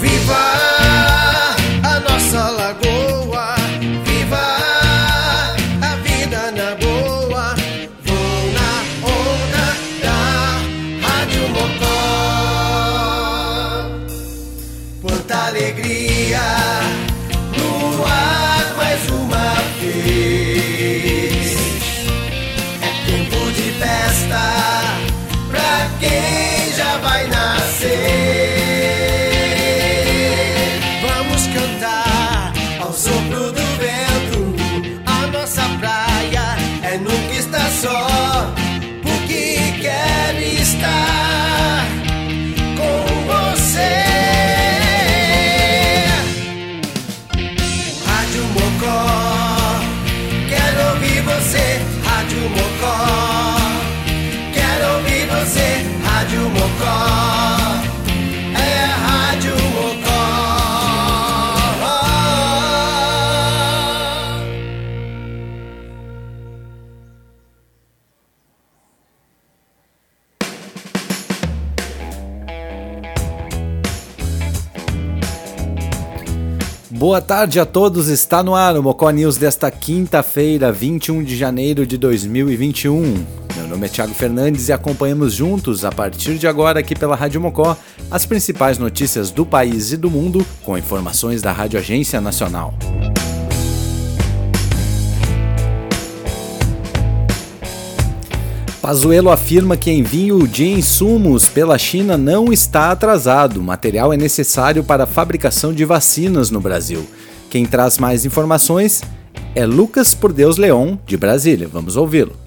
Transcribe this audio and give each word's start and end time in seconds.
Viva! 0.00 0.45
Boa 77.16 77.24
tarde 77.24 77.58
a 77.58 77.64
todos, 77.64 78.08
está 78.08 78.42
no 78.42 78.54
ar 78.54 78.76
o 78.76 78.82
Mocó 78.82 79.08
News 79.08 79.38
desta 79.38 79.70
quinta-feira, 79.70 80.70
21 80.70 81.24
de 81.24 81.34
janeiro 81.34 81.86
de 81.86 81.96
2021. 81.96 83.24
Meu 83.56 83.66
nome 83.66 83.86
é 83.86 83.88
Thiago 83.88 84.12
Fernandes 84.12 84.68
e 84.68 84.72
acompanhamos 84.74 85.32
juntos, 85.32 85.82
a 85.82 85.90
partir 85.90 86.36
de 86.36 86.46
agora 86.46 86.80
aqui 86.80 86.94
pela 86.94 87.16
Rádio 87.16 87.40
Mocó, 87.40 87.74
as 88.10 88.26
principais 88.26 88.76
notícias 88.76 89.30
do 89.30 89.46
país 89.46 89.92
e 89.92 89.96
do 89.96 90.10
mundo 90.10 90.44
com 90.62 90.76
informações 90.76 91.40
da 91.40 91.52
Rádio 91.52 91.80
Agência 91.80 92.20
Nacional. 92.20 92.74
Pazuello 98.86 99.32
afirma 99.32 99.76
que 99.76 99.90
envio 99.90 100.46
de 100.46 100.64
insumos 100.64 101.48
pela 101.48 101.76
China 101.76 102.16
não 102.16 102.52
está 102.52 102.92
atrasado. 102.92 103.60
Material 103.60 104.12
é 104.12 104.16
necessário 104.16 104.84
para 104.84 105.02
a 105.02 105.06
fabricação 105.08 105.72
de 105.72 105.84
vacinas 105.84 106.52
no 106.52 106.60
Brasil. 106.60 107.04
Quem 107.50 107.66
traz 107.66 107.98
mais 107.98 108.24
informações 108.24 109.02
é 109.56 109.66
Lucas 109.66 110.14
Por 110.14 110.32
Deus 110.32 110.56
Leon, 110.56 110.96
de 111.04 111.16
Brasília. 111.16 111.66
Vamos 111.66 111.96
ouvi-lo. 111.96 112.45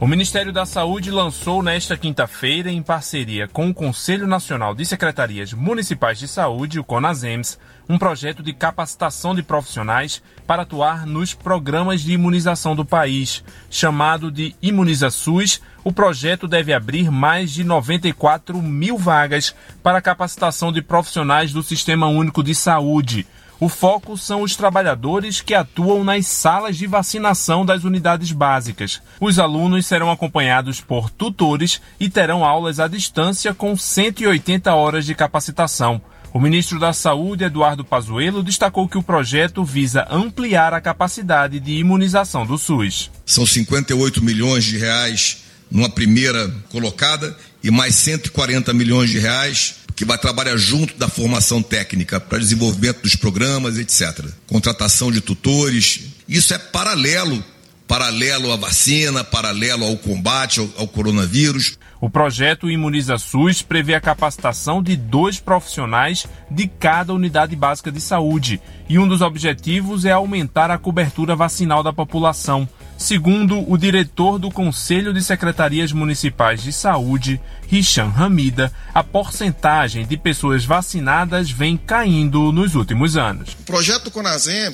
O 0.00 0.06
Ministério 0.06 0.50
da 0.50 0.64
Saúde 0.64 1.10
lançou 1.10 1.62
nesta 1.62 1.94
quinta-feira, 1.94 2.70
em 2.70 2.82
parceria 2.82 3.46
com 3.46 3.68
o 3.68 3.74
Conselho 3.74 4.26
Nacional 4.26 4.74
de 4.74 4.86
Secretarias 4.86 5.52
Municipais 5.52 6.18
de 6.18 6.26
Saúde, 6.26 6.80
o 6.80 6.84
CONASEMS, 6.84 7.58
um 7.86 7.98
projeto 7.98 8.42
de 8.42 8.54
capacitação 8.54 9.34
de 9.34 9.42
profissionais 9.42 10.22
para 10.46 10.62
atuar 10.62 11.04
nos 11.04 11.34
programas 11.34 12.00
de 12.00 12.14
imunização 12.14 12.74
do 12.74 12.82
país. 12.82 13.44
Chamado 13.68 14.32
de 14.32 14.56
Imuniza 14.62 15.10
SUS, 15.10 15.60
o 15.84 15.92
projeto 15.92 16.48
deve 16.48 16.72
abrir 16.72 17.10
mais 17.10 17.50
de 17.50 17.62
94 17.62 18.56
mil 18.62 18.96
vagas 18.96 19.54
para 19.82 20.00
capacitação 20.00 20.72
de 20.72 20.80
profissionais 20.80 21.52
do 21.52 21.62
Sistema 21.62 22.06
Único 22.06 22.42
de 22.42 22.54
Saúde. 22.54 23.26
O 23.60 23.68
foco 23.68 24.16
são 24.16 24.40
os 24.40 24.56
trabalhadores 24.56 25.42
que 25.42 25.52
atuam 25.52 26.02
nas 26.02 26.26
salas 26.26 26.78
de 26.78 26.86
vacinação 26.86 27.62
das 27.62 27.84
unidades 27.84 28.32
básicas. 28.32 29.02
Os 29.20 29.38
alunos 29.38 29.84
serão 29.84 30.10
acompanhados 30.10 30.80
por 30.80 31.10
tutores 31.10 31.78
e 32.00 32.08
terão 32.08 32.42
aulas 32.42 32.80
à 32.80 32.88
distância 32.88 33.52
com 33.52 33.76
180 33.76 34.74
horas 34.74 35.04
de 35.04 35.14
capacitação. 35.14 36.00
O 36.32 36.40
ministro 36.40 36.78
da 36.78 36.94
Saúde, 36.94 37.44
Eduardo 37.44 37.84
Pazuello, 37.84 38.42
destacou 38.42 38.88
que 38.88 38.96
o 38.96 39.02
projeto 39.02 39.62
visa 39.62 40.06
ampliar 40.10 40.72
a 40.72 40.80
capacidade 40.80 41.60
de 41.60 41.72
imunização 41.72 42.46
do 42.46 42.56
SUS. 42.56 43.10
São 43.26 43.44
58 43.44 44.24
milhões 44.24 44.64
de 44.64 44.78
reais 44.78 45.44
numa 45.70 45.90
primeira 45.90 46.48
colocada 46.70 47.36
e 47.62 47.70
mais 47.70 47.94
140 47.96 48.72
milhões 48.72 49.10
de 49.10 49.18
reais 49.18 49.79
que 50.00 50.04
vai 50.06 50.16
trabalhar 50.16 50.56
junto 50.56 50.96
da 50.96 51.10
formação 51.10 51.62
técnica 51.62 52.18
para 52.18 52.38
desenvolvimento 52.38 53.02
dos 53.02 53.16
programas, 53.16 53.76
etc. 53.76 54.24
Contratação 54.46 55.12
de 55.12 55.20
tutores. 55.20 56.14
Isso 56.26 56.54
é 56.54 56.58
paralelo, 56.58 57.44
paralelo 57.86 58.50
à 58.50 58.56
vacina, 58.56 59.22
paralelo 59.22 59.84
ao 59.84 59.98
combate 59.98 60.58
ao, 60.58 60.70
ao 60.78 60.88
coronavírus. 60.88 61.76
O 62.00 62.08
projeto 62.08 62.70
Imuniza 62.70 63.18
SUS 63.18 63.60
prevê 63.60 63.94
a 63.94 64.00
capacitação 64.00 64.82
de 64.82 64.96
dois 64.96 65.38
profissionais 65.38 66.26
de 66.50 66.66
cada 66.66 67.12
unidade 67.12 67.54
básica 67.54 67.92
de 67.92 68.00
saúde, 68.00 68.58
e 68.88 68.98
um 68.98 69.06
dos 69.06 69.20
objetivos 69.20 70.06
é 70.06 70.12
aumentar 70.12 70.70
a 70.70 70.78
cobertura 70.78 71.36
vacinal 71.36 71.82
da 71.82 71.92
população. 71.92 72.66
Segundo 73.00 73.66
o 73.66 73.78
diretor 73.78 74.38
do 74.38 74.50
Conselho 74.50 75.14
de 75.14 75.24
Secretarias 75.24 75.90
Municipais 75.90 76.62
de 76.62 76.70
Saúde, 76.70 77.40
Richan 77.66 78.12
Hamida, 78.14 78.70
a 78.92 79.02
porcentagem 79.02 80.06
de 80.06 80.18
pessoas 80.18 80.66
vacinadas 80.66 81.50
vem 81.50 81.78
caindo 81.78 82.52
nos 82.52 82.74
últimos 82.74 83.16
anos. 83.16 83.56
O 83.58 83.64
projeto 83.64 84.10
do 84.10 84.20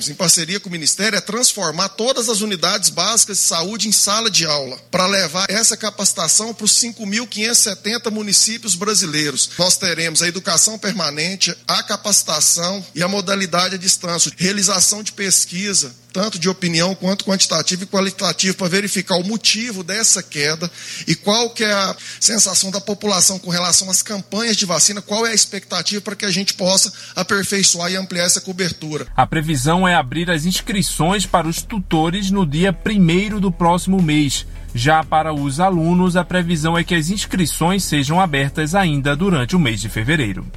em 0.09 0.13
parceria 0.13 0.59
com 0.59 0.67
o 0.67 0.71
Ministério, 0.71 1.17
é 1.17 1.21
transformar 1.21 1.87
todas 1.89 2.27
as 2.27 2.41
unidades 2.41 2.89
básicas 2.89 3.37
de 3.37 3.43
saúde 3.45 3.87
em 3.87 3.93
sala 3.93 4.29
de 4.29 4.45
aula, 4.45 4.77
para 4.91 5.07
levar 5.07 5.49
essa 5.49 5.77
capacitação 5.77 6.53
para 6.53 6.65
os 6.65 6.73
5.570 6.73 8.11
municípios 8.11 8.75
brasileiros. 8.75 9.51
Nós 9.57 9.77
teremos 9.77 10.21
a 10.21 10.27
educação 10.27 10.77
permanente, 10.77 11.55
a 11.65 11.81
capacitação 11.81 12.85
e 12.93 13.01
a 13.01 13.07
modalidade 13.07 13.75
à 13.75 13.77
distância, 13.77 14.33
realização 14.35 15.01
de 15.01 15.13
pesquisa, 15.13 15.95
tanto 16.17 16.39
de 16.39 16.49
opinião 16.49 16.95
quanto 16.95 17.23
quantitativo 17.23 17.83
e 17.83 17.85
qualitativo, 17.85 18.57
para 18.57 18.67
verificar 18.67 19.17
o 19.17 19.23
motivo 19.23 19.83
dessa 19.83 20.23
queda 20.23 20.67
e 21.07 21.13
qual 21.13 21.51
que 21.51 21.63
é 21.63 21.71
a 21.71 21.95
sensação 22.19 22.71
da 22.71 22.81
população 22.81 23.37
com 23.37 23.51
relação 23.51 23.87
às 23.87 24.01
campanhas 24.01 24.57
de 24.57 24.65
vacina, 24.65 24.99
qual 24.99 25.27
é 25.27 25.29
a 25.29 25.35
expectativa 25.35 26.01
para 26.01 26.15
que 26.15 26.25
a 26.25 26.31
gente 26.31 26.55
possa 26.55 26.91
aperfeiçoar 27.15 27.91
e 27.91 27.95
ampliar 27.95 28.23
essa 28.23 28.41
cobertura. 28.41 29.05
A 29.15 29.27
previsão 29.27 29.87
é 29.87 29.93
abrir 29.93 30.31
as 30.31 30.43
inscrições 30.45 31.27
para 31.27 31.47
os 31.47 31.61
tutores 31.61 32.31
no 32.31 32.47
dia 32.47 32.75
1 32.75 33.39
do 33.39 33.51
próximo 33.51 34.01
mês. 34.01 34.43
Já 34.73 35.03
para 35.03 35.31
os 35.31 35.59
alunos, 35.59 36.15
a 36.15 36.25
previsão 36.25 36.75
é 36.75 36.83
que 36.83 36.95
as 36.95 37.11
inscrições 37.11 37.83
sejam 37.83 38.19
abertas 38.19 38.73
ainda 38.73 39.15
durante 39.15 39.55
o 39.55 39.59
mês 39.59 39.79
de 39.79 39.87
fevereiro. 39.87 40.51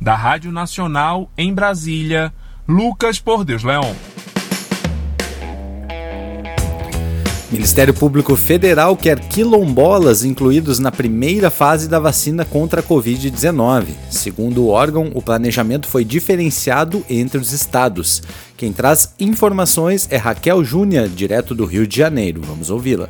Da 0.00 0.16
Rádio 0.16 0.50
Nacional, 0.50 1.30
em 1.38 1.54
Brasília, 1.54 2.34
Lucas 2.66 3.20
Por 3.20 3.44
Deus 3.44 3.62
Leão. 3.62 3.94
Ministério 7.50 7.94
Público 7.94 8.34
Federal 8.34 8.96
quer 8.96 9.20
quilombolas 9.20 10.24
incluídos 10.24 10.80
na 10.80 10.90
primeira 10.90 11.48
fase 11.48 11.88
da 11.88 12.00
vacina 12.00 12.44
contra 12.44 12.80
a 12.80 12.82
Covid-19. 12.82 13.86
Segundo 14.10 14.64
o 14.64 14.68
órgão, 14.68 15.12
o 15.14 15.22
planejamento 15.22 15.86
foi 15.86 16.04
diferenciado 16.04 17.06
entre 17.08 17.38
os 17.38 17.52
estados. 17.52 18.20
Quem 18.56 18.72
traz 18.72 19.14
informações 19.20 20.08
é 20.10 20.16
Raquel 20.16 20.64
Júnior, 20.64 21.08
direto 21.08 21.54
do 21.54 21.64
Rio 21.64 21.86
de 21.86 21.96
Janeiro. 21.96 22.42
Vamos 22.44 22.68
ouvi-la. 22.68 23.08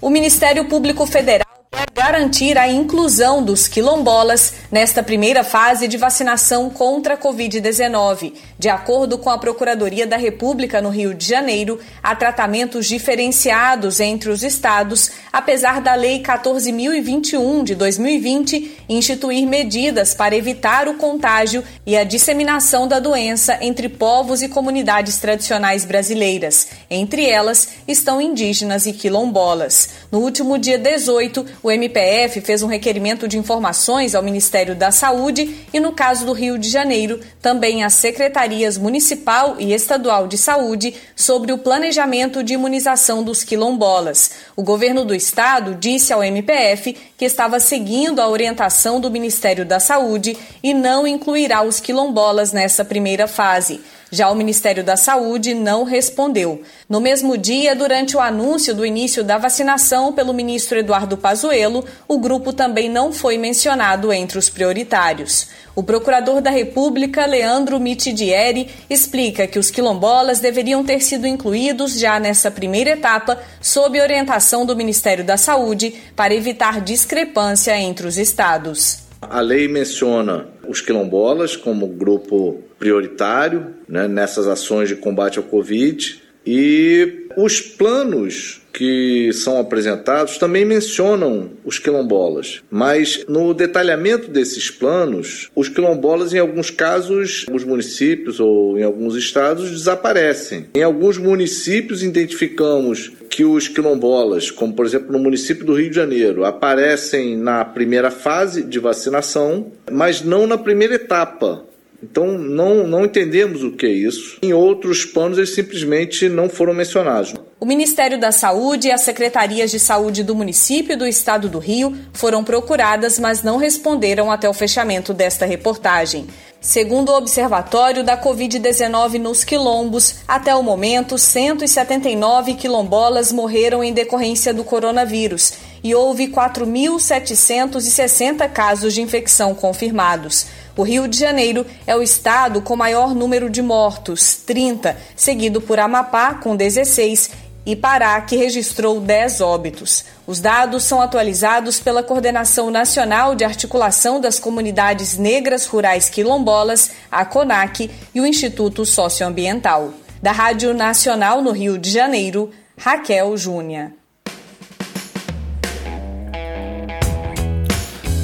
O 0.00 0.10
Ministério 0.10 0.64
Público 0.64 1.06
Federal 1.06 1.45
quer 1.76 1.90
garantir 1.94 2.56
a 2.56 2.66
inclusão 2.66 3.42
dos 3.42 3.68
quilombolas 3.68 4.54
nesta 4.70 5.02
primeira 5.02 5.44
fase 5.44 5.86
de 5.86 5.98
vacinação 5.98 6.70
contra 6.70 7.14
a 7.14 7.18
Covid-19. 7.18 8.32
De 8.58 8.70
acordo 8.70 9.18
com 9.18 9.28
a 9.28 9.36
Procuradoria 9.36 10.06
da 10.06 10.16
República 10.16 10.80
no 10.80 10.88
Rio 10.88 11.12
de 11.12 11.26
Janeiro, 11.26 11.78
há 12.02 12.14
tratamentos 12.16 12.86
diferenciados 12.86 14.00
entre 14.00 14.30
os 14.30 14.42
estados, 14.42 15.10
apesar 15.30 15.82
da 15.82 15.94
Lei 15.94 16.22
14.021 16.22 17.62
de 17.62 17.74
2020 17.74 18.84
instituir 18.88 19.46
medidas 19.46 20.14
para 20.14 20.34
evitar 20.34 20.88
o 20.88 20.94
contágio 20.94 21.62
e 21.84 21.96
a 21.96 22.04
disseminação 22.04 22.88
da 22.88 22.98
doença 22.98 23.58
entre 23.60 23.88
povos 23.88 24.40
e 24.40 24.48
comunidades 24.48 25.18
tradicionais 25.18 25.84
brasileiras. 25.84 26.68
Entre 26.88 27.28
elas 27.28 27.68
estão 27.86 28.20
indígenas 28.20 28.86
e 28.86 28.92
quilombolas. 28.94 29.90
No 30.10 30.20
último 30.20 30.56
dia 30.56 30.78
18, 30.78 31.44
o 31.66 31.70
MPF 31.70 32.40
fez 32.42 32.62
um 32.62 32.68
requerimento 32.68 33.26
de 33.26 33.36
informações 33.36 34.14
ao 34.14 34.22
Ministério 34.22 34.72
da 34.72 34.92
Saúde 34.92 35.66
e, 35.72 35.80
no 35.80 35.90
caso 35.90 36.24
do 36.24 36.32
Rio 36.32 36.56
de 36.56 36.68
Janeiro, 36.68 37.18
também 37.42 37.82
às 37.82 37.94
secretarias 37.94 38.78
municipal 38.78 39.56
e 39.58 39.72
estadual 39.72 40.28
de 40.28 40.38
saúde 40.38 40.94
sobre 41.16 41.52
o 41.52 41.58
planejamento 41.58 42.44
de 42.44 42.54
imunização 42.54 43.24
dos 43.24 43.42
quilombolas. 43.42 44.30
O 44.54 44.62
governo 44.62 45.04
do 45.04 45.12
estado 45.12 45.74
disse 45.74 46.12
ao 46.12 46.22
MPF 46.22 46.96
que 47.18 47.24
estava 47.24 47.58
seguindo 47.58 48.20
a 48.20 48.28
orientação 48.28 49.00
do 49.00 49.10
Ministério 49.10 49.66
da 49.66 49.80
Saúde 49.80 50.38
e 50.62 50.72
não 50.72 51.04
incluirá 51.04 51.64
os 51.64 51.80
quilombolas 51.80 52.52
nessa 52.52 52.84
primeira 52.84 53.26
fase. 53.26 53.80
Já 54.16 54.30
o 54.30 54.34
Ministério 54.34 54.82
da 54.82 54.96
Saúde 54.96 55.52
não 55.52 55.84
respondeu. 55.84 56.62
No 56.88 57.02
mesmo 57.02 57.36
dia, 57.36 57.76
durante 57.76 58.16
o 58.16 58.20
anúncio 58.20 58.74
do 58.74 58.86
início 58.86 59.22
da 59.22 59.36
vacinação 59.36 60.10
pelo 60.10 60.32
ministro 60.32 60.78
Eduardo 60.78 61.18
Pazuello, 61.18 61.84
o 62.08 62.18
grupo 62.18 62.50
também 62.50 62.88
não 62.88 63.12
foi 63.12 63.36
mencionado 63.36 64.10
entre 64.10 64.38
os 64.38 64.48
prioritários. 64.48 65.48
O 65.74 65.82
procurador 65.82 66.40
da 66.40 66.48
República, 66.48 67.26
Leandro 67.26 67.78
Mitidieri, 67.78 68.70
explica 68.88 69.46
que 69.46 69.58
os 69.58 69.70
quilombolas 69.70 70.40
deveriam 70.40 70.82
ter 70.82 71.02
sido 71.02 71.26
incluídos 71.26 72.00
já 72.00 72.18
nessa 72.18 72.50
primeira 72.50 72.92
etapa, 72.92 73.38
sob 73.60 74.00
orientação 74.00 74.64
do 74.64 74.74
Ministério 74.74 75.26
da 75.26 75.36
Saúde, 75.36 75.94
para 76.16 76.34
evitar 76.34 76.80
discrepância 76.80 77.78
entre 77.78 78.06
os 78.06 78.16
estados. 78.16 79.00
A 79.20 79.40
lei 79.40 79.68
menciona 79.68 80.48
os 80.66 80.80
quilombolas 80.80 81.54
como 81.54 81.86
grupo 81.86 82.62
prioritário 82.78 83.74
né, 83.88 84.06
nessas 84.06 84.46
ações 84.46 84.88
de 84.88 84.96
combate 84.96 85.38
ao 85.38 85.44
Covid 85.44 86.22
e 86.46 87.26
os 87.36 87.60
planos 87.60 88.62
que 88.72 89.32
são 89.32 89.58
apresentados 89.58 90.38
também 90.38 90.64
mencionam 90.64 91.50
os 91.64 91.78
quilombolas, 91.78 92.62
mas 92.70 93.24
no 93.26 93.52
detalhamento 93.52 94.30
desses 94.30 94.70
planos, 94.70 95.50
os 95.56 95.68
quilombolas, 95.68 96.32
em 96.32 96.38
alguns 96.38 96.70
casos, 96.70 97.46
os 97.50 97.64
municípios 97.64 98.38
ou 98.38 98.78
em 98.78 98.82
alguns 98.82 99.16
estados, 99.16 99.70
desaparecem. 99.70 100.66
Em 100.74 100.82
alguns 100.82 101.18
municípios, 101.18 102.02
identificamos 102.02 103.12
que 103.28 103.44
os 103.44 103.66
quilombolas, 103.66 104.50
como 104.50 104.74
por 104.74 104.86
exemplo 104.86 105.10
no 105.10 105.18
município 105.18 105.64
do 105.64 105.74
Rio 105.74 105.90
de 105.90 105.96
Janeiro, 105.96 106.44
aparecem 106.44 107.36
na 107.36 107.64
primeira 107.64 108.10
fase 108.10 108.62
de 108.62 108.78
vacinação, 108.78 109.72
mas 109.90 110.22
não 110.22 110.46
na 110.46 110.56
primeira 110.56 110.94
etapa. 110.94 111.64
Então, 112.02 112.26
não, 112.26 112.86
não 112.86 113.04
entendemos 113.04 113.62
o 113.62 113.72
que 113.72 113.86
é 113.86 113.90
isso. 113.90 114.38
Em 114.42 114.52
outros 114.52 115.04
planos, 115.04 115.38
eles 115.38 115.54
simplesmente 115.54 116.28
não 116.28 116.48
foram 116.48 116.74
mencionados. 116.74 117.34
O 117.58 117.64
Ministério 117.64 118.20
da 118.20 118.30
Saúde 118.30 118.88
e 118.88 118.92
as 118.92 119.00
secretarias 119.00 119.70
de 119.70 119.78
saúde 119.78 120.22
do 120.22 120.34
município 120.34 120.92
e 120.92 120.96
do 120.96 121.06
estado 121.06 121.48
do 121.48 121.58
Rio 121.58 121.96
foram 122.12 122.44
procuradas, 122.44 123.18
mas 123.18 123.42
não 123.42 123.56
responderam 123.56 124.30
até 124.30 124.46
o 124.48 124.52
fechamento 124.52 125.14
desta 125.14 125.46
reportagem. 125.46 126.26
Segundo 126.60 127.10
o 127.10 127.16
Observatório 127.16 128.02
da 128.02 128.20
Covid-19 128.20 129.20
nos 129.20 129.44
quilombos, 129.44 130.16
até 130.26 130.52
o 130.54 130.62
momento, 130.62 131.16
179 131.16 132.54
quilombolas 132.54 133.30
morreram 133.30 133.84
em 133.84 133.92
decorrência 133.92 134.52
do 134.52 134.64
coronavírus 134.64 135.52
e 135.82 135.94
houve 135.94 136.28
4.760 136.28 138.50
casos 138.50 138.94
de 138.94 139.00
infecção 139.00 139.54
confirmados. 139.54 140.46
O 140.76 140.82
Rio 140.82 141.08
de 141.08 141.18
Janeiro 141.18 141.64
é 141.86 141.96
o 141.96 142.02
estado 142.02 142.60
com 142.60 142.76
maior 142.76 143.14
número 143.14 143.48
de 143.48 143.62
mortos, 143.62 144.36
30, 144.44 144.94
seguido 145.16 145.58
por 145.58 145.80
Amapá, 145.80 146.34
com 146.34 146.54
16, 146.54 147.30
e 147.64 147.74
Pará, 147.74 148.20
que 148.20 148.36
registrou 148.36 149.00
10 149.00 149.40
óbitos. 149.40 150.04
Os 150.26 150.38
dados 150.38 150.84
são 150.84 151.00
atualizados 151.00 151.80
pela 151.80 152.02
Coordenação 152.02 152.70
Nacional 152.70 153.34
de 153.34 153.42
Articulação 153.42 154.20
das 154.20 154.38
Comunidades 154.38 155.16
Negras 155.16 155.64
Rurais 155.64 156.10
Quilombolas, 156.10 156.90
a 157.10 157.24
CONAC, 157.24 157.90
e 158.14 158.20
o 158.20 158.26
Instituto 158.26 158.84
Socioambiental. 158.84 159.94
Da 160.22 160.30
Rádio 160.30 160.74
Nacional 160.74 161.40
no 161.40 161.52
Rio 161.52 161.78
de 161.78 161.90
Janeiro, 161.90 162.50
Raquel 162.76 163.34
Júnior. 163.38 163.92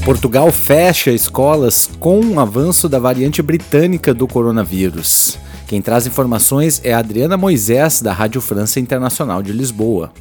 Portugal 0.04 0.50
fecha 0.50 1.12
escolas 1.12 1.86
com 2.00 2.18
o 2.18 2.40
avanço 2.40 2.88
da 2.88 2.98
variante 2.98 3.40
britânica 3.40 4.12
do 4.12 4.26
coronavírus. 4.26 5.38
Quem 5.68 5.80
traz 5.80 6.08
informações 6.08 6.84
é 6.84 6.92
a 6.92 6.98
Adriana 6.98 7.36
Moisés, 7.36 8.02
da 8.02 8.12
Rádio 8.12 8.40
França 8.40 8.80
Internacional 8.80 9.44
de 9.44 9.52
Lisboa. 9.52 10.12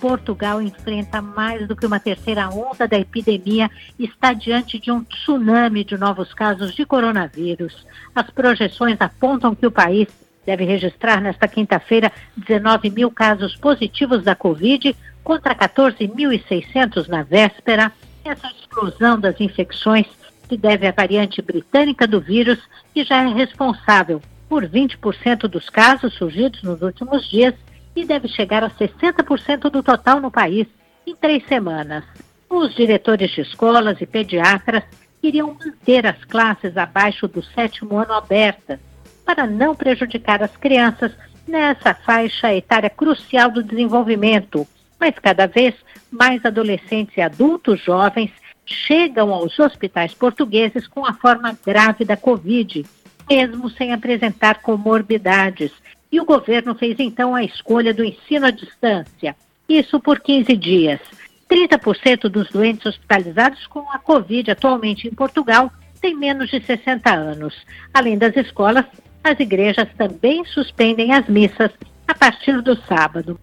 Portugal 0.00 0.60
enfrenta 0.60 1.22
mais 1.22 1.68
do 1.68 1.76
que 1.76 1.86
uma 1.86 2.00
terceira 2.00 2.48
onda 2.48 2.88
da 2.88 2.98
epidemia 2.98 3.70
e 3.96 4.06
está 4.06 4.32
diante 4.32 4.76
de 4.80 4.90
um 4.90 5.04
tsunami 5.04 5.84
de 5.84 5.96
novos 5.96 6.34
casos 6.34 6.74
de 6.74 6.84
coronavírus. 6.84 7.86
As 8.12 8.28
projeções 8.28 8.96
apontam 9.00 9.54
que 9.54 9.68
o 9.68 9.70
país 9.70 10.08
deve 10.44 10.64
registrar 10.64 11.20
nesta 11.20 11.46
quinta-feira 11.46 12.10
19 12.36 12.90
mil 12.90 13.08
casos 13.08 13.54
positivos 13.54 14.24
da 14.24 14.34
Covid, 14.34 14.96
contra 15.22 15.54
14.600 15.54 17.06
na 17.06 17.22
véspera 17.22 17.92
essa 18.28 18.48
explosão 18.48 19.18
das 19.18 19.40
infecções 19.40 20.06
se 20.48 20.56
deve 20.56 20.86
à 20.86 20.92
variante 20.92 21.42
britânica 21.42 22.06
do 22.06 22.20
vírus, 22.20 22.58
que 22.94 23.04
já 23.04 23.22
é 23.22 23.32
responsável 23.32 24.20
por 24.48 24.66
20% 24.66 25.40
dos 25.48 25.68
casos 25.68 26.14
surgidos 26.14 26.62
nos 26.62 26.80
últimos 26.80 27.28
dias 27.28 27.54
e 27.94 28.04
deve 28.04 28.28
chegar 28.28 28.64
a 28.64 28.70
60% 28.70 29.70
do 29.70 29.82
total 29.82 30.20
no 30.20 30.30
país 30.30 30.66
em 31.06 31.14
três 31.14 31.46
semanas. 31.46 32.04
Os 32.48 32.74
diretores 32.74 33.30
de 33.30 33.42
escolas 33.42 34.00
e 34.00 34.06
pediatras 34.06 34.84
queriam 35.20 35.54
manter 35.54 36.06
as 36.06 36.24
classes 36.24 36.76
abaixo 36.76 37.28
do 37.28 37.42
sétimo 37.42 37.98
ano 37.98 38.14
abertas, 38.14 38.78
para 39.24 39.46
não 39.46 39.74
prejudicar 39.74 40.42
as 40.42 40.56
crianças 40.56 41.12
nessa 41.46 41.92
faixa 41.92 42.54
etária 42.54 42.88
crucial 42.88 43.50
do 43.50 43.62
desenvolvimento, 43.62 44.66
mas 44.98 45.14
cada 45.18 45.46
vez 45.46 45.74
mais 46.10 46.44
adolescentes 46.44 47.16
e 47.16 47.20
adultos 47.20 47.80
jovens 47.82 48.30
chegam 48.64 49.32
aos 49.32 49.58
hospitais 49.58 50.12
portugueses 50.14 50.86
com 50.86 51.06
a 51.06 51.14
forma 51.14 51.58
grave 51.64 52.04
da 52.04 52.16
Covid, 52.16 52.84
mesmo 53.28 53.70
sem 53.70 53.92
apresentar 53.92 54.60
comorbidades. 54.60 55.72
E 56.10 56.20
o 56.20 56.24
governo 56.24 56.74
fez 56.74 56.98
então 56.98 57.34
a 57.34 57.44
escolha 57.44 57.92
do 57.92 58.04
ensino 58.04 58.46
à 58.46 58.50
distância, 58.50 59.36
isso 59.68 60.00
por 60.00 60.20
15 60.20 60.56
dias. 60.56 61.00
30% 61.48 62.28
dos 62.28 62.48
doentes 62.50 62.84
hospitalizados 62.86 63.66
com 63.66 63.90
a 63.90 63.98
Covid 63.98 64.50
atualmente 64.50 65.08
em 65.08 65.14
Portugal 65.14 65.72
têm 66.00 66.14
menos 66.14 66.50
de 66.50 66.60
60 66.60 67.10
anos. 67.10 67.54
Além 67.92 68.18
das 68.18 68.36
escolas, 68.36 68.84
as 69.24 69.40
igrejas 69.40 69.88
também 69.96 70.44
suspendem 70.44 71.12
as 71.12 71.26
missas 71.26 71.70
a 72.06 72.14
partir 72.14 72.60
do 72.62 72.76
sábado 72.82 73.38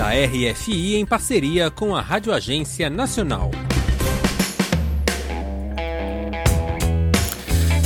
da 0.00 0.12
RFI 0.12 0.96
em 0.96 1.04
parceria 1.04 1.70
com 1.70 1.94
a 1.94 2.00
Rádio 2.00 2.32
Agência 2.32 2.88
Nacional. 2.88 3.50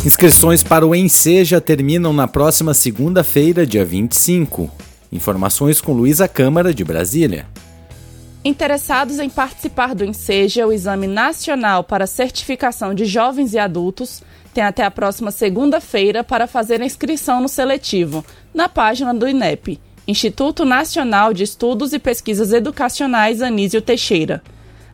Inscrições 0.07 0.63
para 0.63 0.87
o 0.87 0.95
Enseja 0.95 1.61
terminam 1.61 2.13
na 2.13 2.29
próxima 2.29 2.73
segunda-feira, 2.73 3.67
dia 3.67 3.85
25. 3.85 4.71
Informações 5.11 5.81
com 5.81 5.93
Luísa 5.93 6.29
Câmara, 6.29 6.73
de 6.73 6.85
Brasília. 6.85 7.49
Interessados 8.45 9.19
em 9.19 9.29
participar 9.29 9.93
do 9.93 10.05
Enseja, 10.05 10.69
o 10.69 10.73
Exame 10.73 11.09
Nacional 11.09 11.83
para 11.83 12.07
Certificação 12.07 12.95
de 12.95 13.07
Jovens 13.07 13.55
e 13.55 13.59
Adultos, 13.59 14.23
têm 14.55 14.63
até 14.63 14.85
a 14.85 14.91
próxima 14.91 15.33
segunda-feira 15.33 16.23
para 16.23 16.47
fazer 16.47 16.81
a 16.81 16.87
inscrição 16.87 17.41
no 17.41 17.49
seletivo, 17.49 18.25
na 18.55 18.69
página 18.69 19.13
do 19.13 19.27
INEP 19.27 19.81
Instituto 20.07 20.67
Nacional 20.67 21.33
de 21.33 21.45
Estudos 21.45 21.95
e 21.95 21.99
Pesquisas 21.99 22.53
Educacionais 22.53 23.41
Anísio 23.41 23.81
Teixeira. 23.81 24.43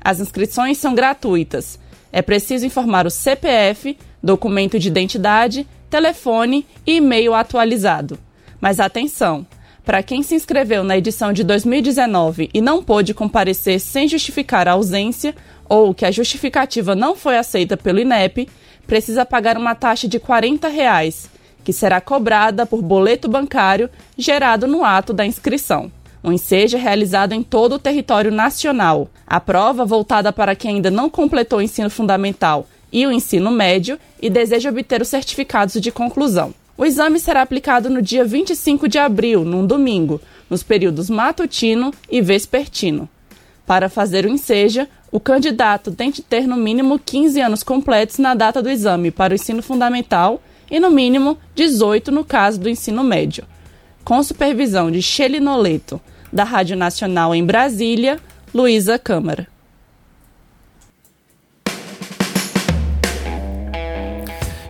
As 0.00 0.20
inscrições 0.20 0.78
são 0.78 0.94
gratuitas. 0.94 1.80
É 2.12 2.22
preciso 2.22 2.64
informar 2.64 3.06
o 3.06 3.10
CPF, 3.10 3.98
documento 4.22 4.78
de 4.78 4.86
identidade, 4.86 5.66
telefone 5.90 6.64
e 6.86 6.96
e-mail 6.96 7.34
atualizado. 7.34 8.18
Mas 8.60 8.78
atenção! 8.78 9.44
Para 9.84 10.00
quem 10.00 10.22
se 10.22 10.36
inscreveu 10.36 10.84
na 10.84 10.96
edição 10.96 11.32
de 11.32 11.42
2019 11.42 12.48
e 12.54 12.60
não 12.60 12.80
pôde 12.80 13.12
comparecer 13.12 13.80
sem 13.80 14.06
justificar 14.06 14.68
a 14.68 14.72
ausência 14.72 15.34
ou 15.68 15.92
que 15.92 16.04
a 16.04 16.12
justificativa 16.12 16.94
não 16.94 17.16
foi 17.16 17.36
aceita 17.36 17.76
pelo 17.76 17.98
INEP, 17.98 18.48
precisa 18.86 19.26
pagar 19.26 19.56
uma 19.56 19.74
taxa 19.74 20.06
de 20.06 20.20
40 20.20 20.68
reais 20.68 21.28
que 21.64 21.72
será 21.72 22.00
cobrada 22.00 22.66
por 22.66 22.82
boleto 22.82 23.28
bancário 23.28 23.90
gerado 24.16 24.66
no 24.66 24.84
ato 24.84 25.12
da 25.12 25.26
inscrição. 25.26 25.90
O 26.22 26.30
ensejo 26.30 26.76
é 26.76 26.80
realizado 26.80 27.32
em 27.32 27.42
todo 27.42 27.74
o 27.74 27.78
território 27.78 28.30
nacional. 28.30 29.08
A 29.26 29.40
prova, 29.40 29.84
voltada 29.84 30.32
para 30.32 30.54
quem 30.54 30.76
ainda 30.76 30.90
não 30.90 31.08
completou 31.08 31.60
o 31.60 31.62
ensino 31.62 31.88
fundamental 31.88 32.66
e 32.92 33.06
o 33.06 33.12
ensino 33.12 33.50
médio 33.50 33.98
e 34.20 34.28
deseja 34.28 34.70
obter 34.70 35.00
os 35.00 35.08
certificados 35.08 35.80
de 35.80 35.90
conclusão. 35.90 36.52
O 36.76 36.84
exame 36.84 37.18
será 37.20 37.42
aplicado 37.42 37.88
no 37.88 38.02
dia 38.02 38.24
25 38.24 38.88
de 38.88 38.98
abril, 38.98 39.44
num 39.44 39.66
domingo, 39.66 40.20
nos 40.48 40.62
períodos 40.62 41.08
matutino 41.08 41.92
e 42.10 42.20
vespertino. 42.20 43.08
Para 43.66 43.88
fazer 43.88 44.24
o 44.24 44.28
enseja, 44.28 44.88
o 45.12 45.20
candidato 45.20 45.92
tem 45.92 46.10
de 46.10 46.22
ter 46.22 46.46
no 46.46 46.56
mínimo 46.56 46.98
15 46.98 47.40
anos 47.40 47.62
completos 47.62 48.18
na 48.18 48.34
data 48.34 48.62
do 48.62 48.70
exame 48.70 49.10
para 49.10 49.32
o 49.32 49.34
ensino 49.34 49.62
fundamental 49.62 50.42
e 50.70 50.78
no 50.78 50.90
mínimo 50.90 51.36
18 51.54 52.12
no 52.12 52.24
caso 52.24 52.60
do 52.60 52.68
ensino 52.68 53.02
médio. 53.02 53.44
Com 54.04 54.22
supervisão 54.22 54.90
de 54.90 55.02
Shelly 55.02 55.40
Noleto, 55.40 56.00
da 56.32 56.44
Rádio 56.44 56.76
Nacional 56.76 57.34
em 57.34 57.44
Brasília, 57.44 58.18
Luísa 58.54 58.98
Câmara. 58.98 59.46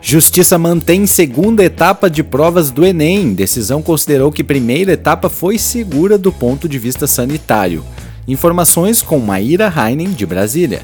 Justiça 0.03 0.59
mantém 0.59 1.07
segunda 1.07 1.63
etapa 1.63 2.11
de 2.11 2.25
provas 2.25 2.71
do 2.71 2.85
Enem. 2.85 3.33
Decisão 3.33 3.81
considerou 3.81 4.33
que 4.33 4.43
primeira 4.43 4.93
etapa 4.93 5.29
foi 5.29 5.57
segura 5.57 6.19
do 6.19 6.33
ponto 6.33 6.69
de 6.69 6.79
vista 6.79 7.07
sanitário. 7.07 7.85
Informações 8.27 9.03
com 9.03 9.19
Maíra 9.19 9.73
Heinen, 9.73 10.11
de 10.11 10.27
Brasília. 10.27 10.83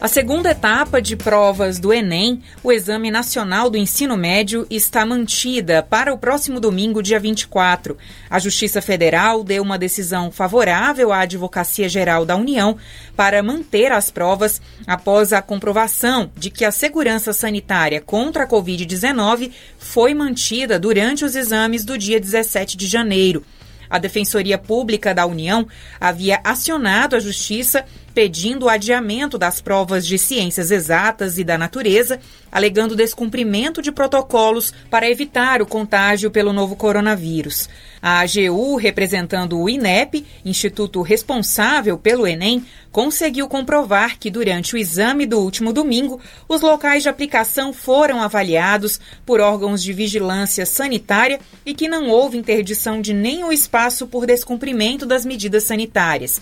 A 0.00 0.08
segunda 0.08 0.52
etapa 0.52 1.02
de 1.02 1.14
provas 1.14 1.78
do 1.78 1.92
Enem, 1.92 2.40
o 2.62 2.72
Exame 2.72 3.10
Nacional 3.10 3.68
do 3.68 3.76
Ensino 3.76 4.16
Médio, 4.16 4.66
está 4.70 5.04
mantida 5.04 5.82
para 5.82 6.10
o 6.10 6.16
próximo 6.16 6.58
domingo, 6.58 7.02
dia 7.02 7.20
24. 7.20 7.98
A 8.30 8.38
Justiça 8.38 8.80
Federal 8.80 9.44
deu 9.44 9.62
uma 9.62 9.76
decisão 9.76 10.30
favorável 10.30 11.12
à 11.12 11.20
Advocacia 11.20 11.86
Geral 11.86 12.24
da 12.24 12.34
União 12.34 12.78
para 13.14 13.42
manter 13.42 13.92
as 13.92 14.10
provas 14.10 14.58
após 14.86 15.34
a 15.34 15.42
comprovação 15.42 16.32
de 16.34 16.48
que 16.48 16.64
a 16.64 16.72
segurança 16.72 17.34
sanitária 17.34 18.00
contra 18.00 18.44
a 18.44 18.48
Covid-19 18.48 19.52
foi 19.78 20.14
mantida 20.14 20.78
durante 20.78 21.26
os 21.26 21.36
exames 21.36 21.84
do 21.84 21.98
dia 21.98 22.18
17 22.18 22.74
de 22.74 22.86
janeiro. 22.86 23.44
A 23.90 23.98
Defensoria 23.98 24.56
Pública 24.56 25.12
da 25.12 25.26
União 25.26 25.66
havia 26.00 26.40
acionado 26.44 27.16
a 27.16 27.20
Justiça 27.20 27.84
pedindo 28.20 28.66
o 28.66 28.68
adiamento 28.68 29.38
das 29.38 29.62
provas 29.62 30.06
de 30.06 30.18
ciências 30.18 30.70
exatas 30.70 31.38
e 31.38 31.42
da 31.42 31.56
natureza, 31.56 32.20
alegando 32.52 32.94
descumprimento 32.94 33.80
de 33.80 33.90
protocolos 33.90 34.74
para 34.90 35.08
evitar 35.08 35.62
o 35.62 35.66
contágio 35.66 36.30
pelo 36.30 36.52
novo 36.52 36.76
coronavírus. 36.76 37.66
A 38.02 38.20
AGU, 38.20 38.76
representando 38.76 39.58
o 39.58 39.70
INEP, 39.70 40.26
instituto 40.44 41.00
responsável 41.00 41.96
pelo 41.96 42.26
Enem, 42.26 42.62
conseguiu 42.92 43.48
comprovar 43.48 44.18
que 44.18 44.30
durante 44.30 44.74
o 44.74 44.78
exame 44.78 45.24
do 45.24 45.38
último 45.38 45.72
domingo, 45.72 46.20
os 46.46 46.60
locais 46.60 47.02
de 47.02 47.08
aplicação 47.08 47.72
foram 47.72 48.20
avaliados 48.20 49.00
por 49.24 49.40
órgãos 49.40 49.82
de 49.82 49.94
vigilância 49.94 50.66
sanitária 50.66 51.40
e 51.64 51.72
que 51.72 51.88
não 51.88 52.08
houve 52.08 52.36
interdição 52.36 53.00
de 53.00 53.14
nenhum 53.14 53.50
espaço 53.50 54.06
por 54.06 54.26
descumprimento 54.26 55.06
das 55.06 55.24
medidas 55.24 55.64
sanitárias. 55.64 56.40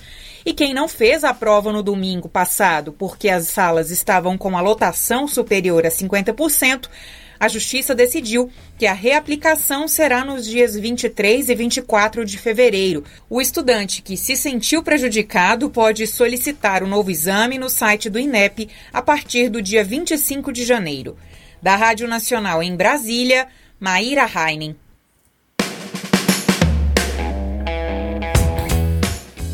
E 0.49 0.55
quem 0.55 0.73
não 0.73 0.89
fez 0.89 1.25
a 1.25 1.35
prova 1.35 1.71
no 1.71 1.83
domingo 1.83 2.27
passado 2.27 2.91
porque 2.91 3.29
as 3.29 3.49
salas 3.49 3.91
estavam 3.91 4.39
com 4.39 4.57
a 4.57 4.63
lotação 4.63 5.29
superior 5.29 5.85
a 5.85 5.91
50%, 5.91 6.89
a 7.39 7.49
Justiça 7.49 7.95
decidiu 7.95 8.51
que 8.79 8.87
a 8.87 8.95
reaplicação 8.95 9.87
será 9.87 10.25
nos 10.25 10.47
dias 10.47 10.75
23 10.75 11.51
e 11.51 11.55
24 11.55 12.25
de 12.25 12.39
fevereiro. 12.39 13.05
O 13.29 13.43
estudante 13.43 14.01
que 14.01 14.17
se 14.17 14.35
sentiu 14.37 14.83
prejudicado 14.83 15.69
pode 15.69 16.07
solicitar 16.07 16.83
o 16.83 16.87
um 16.87 16.89
novo 16.89 17.11
exame 17.11 17.59
no 17.59 17.69
site 17.69 18.09
do 18.09 18.19
INEP 18.19 18.71
a 18.91 19.03
partir 19.03 19.51
do 19.51 19.61
dia 19.61 19.85
25 19.85 20.51
de 20.51 20.65
janeiro. 20.65 21.15
Da 21.61 21.77
Rádio 21.77 22.09
Nacional 22.09 22.63
em 22.63 22.75
Brasília, 22.75 23.49
Maíra 23.79 24.27
Heinen. 24.27 24.75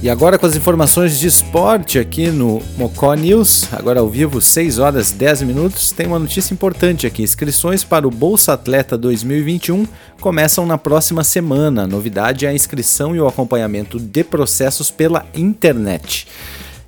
E 0.04 0.10
agora 0.10 0.38
com 0.38 0.44
as 0.44 0.54
informações 0.54 1.18
de 1.18 1.26
esporte 1.26 1.98
aqui 1.98 2.26
no 2.26 2.60
Mocó 2.76 3.14
News, 3.14 3.72
agora 3.72 4.00
ao 4.00 4.08
vivo, 4.10 4.38
6 4.38 4.78
horas 4.78 5.10
10 5.10 5.40
minutos, 5.44 5.92
tem 5.92 6.06
uma 6.06 6.18
notícia 6.18 6.52
importante 6.52 7.06
aqui. 7.06 7.22
Inscrições 7.22 7.82
para 7.82 8.06
o 8.06 8.10
Bolsa 8.10 8.52
Atleta 8.52 8.98
2021 8.98 9.86
começam 10.20 10.66
na 10.66 10.76
próxima 10.76 11.24
semana. 11.24 11.86
Novidade 11.86 12.44
é 12.44 12.50
a 12.50 12.54
inscrição 12.54 13.16
e 13.16 13.20
o 13.20 13.26
acompanhamento 13.26 13.98
de 13.98 14.22
processos 14.22 14.90
pela 14.90 15.24
internet. 15.34 16.26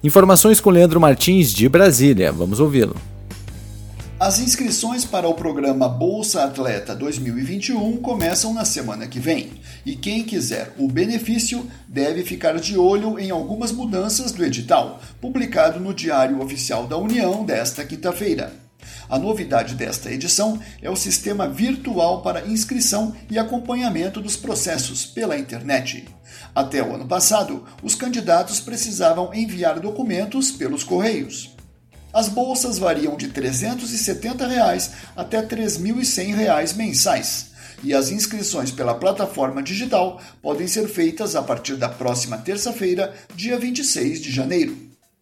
Informações 0.04 0.60
com 0.60 0.68
Leandro 0.68 1.00
Martins 1.00 1.54
de 1.54 1.70
Brasília. 1.70 2.30
Vamos 2.30 2.60
ouvi-lo. 2.60 3.15
As 4.18 4.38
inscrições 4.38 5.04
para 5.04 5.28
o 5.28 5.34
programa 5.34 5.90
Bolsa 5.90 6.42
Atleta 6.42 6.96
2021 6.96 7.98
começam 7.98 8.54
na 8.54 8.64
semana 8.64 9.06
que 9.06 9.20
vem, 9.20 9.60
e 9.84 9.94
quem 9.94 10.24
quiser 10.24 10.72
o 10.78 10.88
benefício 10.88 11.70
deve 11.86 12.24
ficar 12.24 12.58
de 12.58 12.78
olho 12.78 13.18
em 13.18 13.30
algumas 13.30 13.72
mudanças 13.72 14.32
do 14.32 14.42
edital, 14.42 15.02
publicado 15.20 15.78
no 15.78 15.92
Diário 15.92 16.40
Oficial 16.40 16.86
da 16.86 16.96
União 16.96 17.44
desta 17.44 17.84
quinta-feira. 17.84 18.54
A 19.06 19.18
novidade 19.18 19.74
desta 19.74 20.10
edição 20.10 20.58
é 20.80 20.88
o 20.88 20.96
sistema 20.96 21.46
virtual 21.46 22.22
para 22.22 22.46
inscrição 22.46 23.14
e 23.30 23.38
acompanhamento 23.38 24.18
dos 24.22 24.34
processos 24.34 25.04
pela 25.04 25.36
internet. 25.36 26.08
Até 26.54 26.82
o 26.82 26.94
ano 26.94 27.06
passado, 27.06 27.66
os 27.82 27.94
candidatos 27.94 28.60
precisavam 28.60 29.34
enviar 29.34 29.78
documentos 29.78 30.50
pelos 30.50 30.82
correios. 30.82 31.55
As 32.16 32.30
bolsas 32.30 32.78
variam 32.78 33.14
de 33.14 33.28
370 33.28 34.46
reais 34.46 34.92
até 35.14 35.42
3.100 35.42 36.34
reais 36.34 36.72
mensais. 36.72 37.50
E 37.84 37.92
as 37.92 38.10
inscrições 38.10 38.70
pela 38.70 38.94
plataforma 38.94 39.62
digital 39.62 40.18
podem 40.40 40.66
ser 40.66 40.88
feitas 40.88 41.36
a 41.36 41.42
partir 41.42 41.76
da 41.76 41.90
próxima 41.90 42.38
terça-feira, 42.38 43.14
dia 43.34 43.58
26 43.58 44.22
de 44.22 44.32
janeiro. 44.32 44.74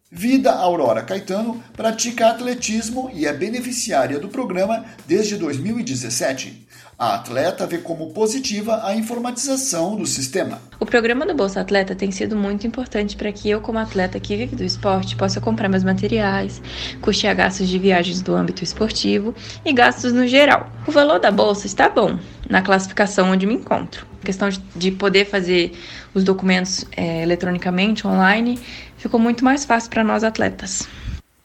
Vida 0.09 0.53
Aurora 0.53 1.03
Caetano 1.03 1.61
pratica 1.73 2.29
atletismo 2.29 3.11
e 3.13 3.25
é 3.25 3.33
beneficiária 3.33 4.17
do 4.17 4.29
programa 4.29 4.85
desde 5.05 5.35
2017. 5.35 6.64
A 6.97 7.15
atleta 7.15 7.67
vê 7.67 7.79
como 7.79 8.13
positiva 8.13 8.79
a 8.85 8.95
informatização 8.95 9.97
do 9.97 10.05
sistema. 10.05 10.61
O 10.79 10.85
programa 10.85 11.25
do 11.25 11.35
Bolsa 11.35 11.59
Atleta 11.59 11.93
tem 11.93 12.09
sido 12.09 12.37
muito 12.37 12.65
importante 12.65 13.17
para 13.17 13.33
que 13.33 13.49
eu, 13.49 13.59
como 13.59 13.77
atleta 13.77 14.17
que 14.17 14.37
vive 14.37 14.55
do 14.55 14.63
esporte, 14.63 15.13
possa 15.17 15.41
comprar 15.41 15.67
meus 15.67 15.83
materiais, 15.83 16.61
custear 17.01 17.35
gastos 17.35 17.67
de 17.67 17.77
viagens 17.77 18.21
do 18.21 18.33
âmbito 18.33 18.63
esportivo 18.63 19.35
e 19.65 19.73
gastos 19.73 20.13
no 20.13 20.25
geral. 20.25 20.71
O 20.87 20.91
valor 20.91 21.19
da 21.19 21.31
bolsa 21.31 21.67
está 21.67 21.89
bom 21.89 22.17
na 22.49 22.61
classificação 22.61 23.29
onde 23.29 23.45
me 23.45 23.55
encontro. 23.55 24.07
A 24.23 24.25
questão 24.25 24.47
de 24.73 24.91
poder 24.91 25.25
fazer 25.25 25.73
os 26.13 26.23
documentos 26.23 26.85
é, 26.95 27.23
eletronicamente, 27.23 28.07
online, 28.07 28.57
ficou 28.95 29.19
muito 29.19 29.43
mais 29.43 29.65
fácil 29.65 29.89
para 29.89 30.01
nós 30.01 30.23
atletas. 30.23 30.87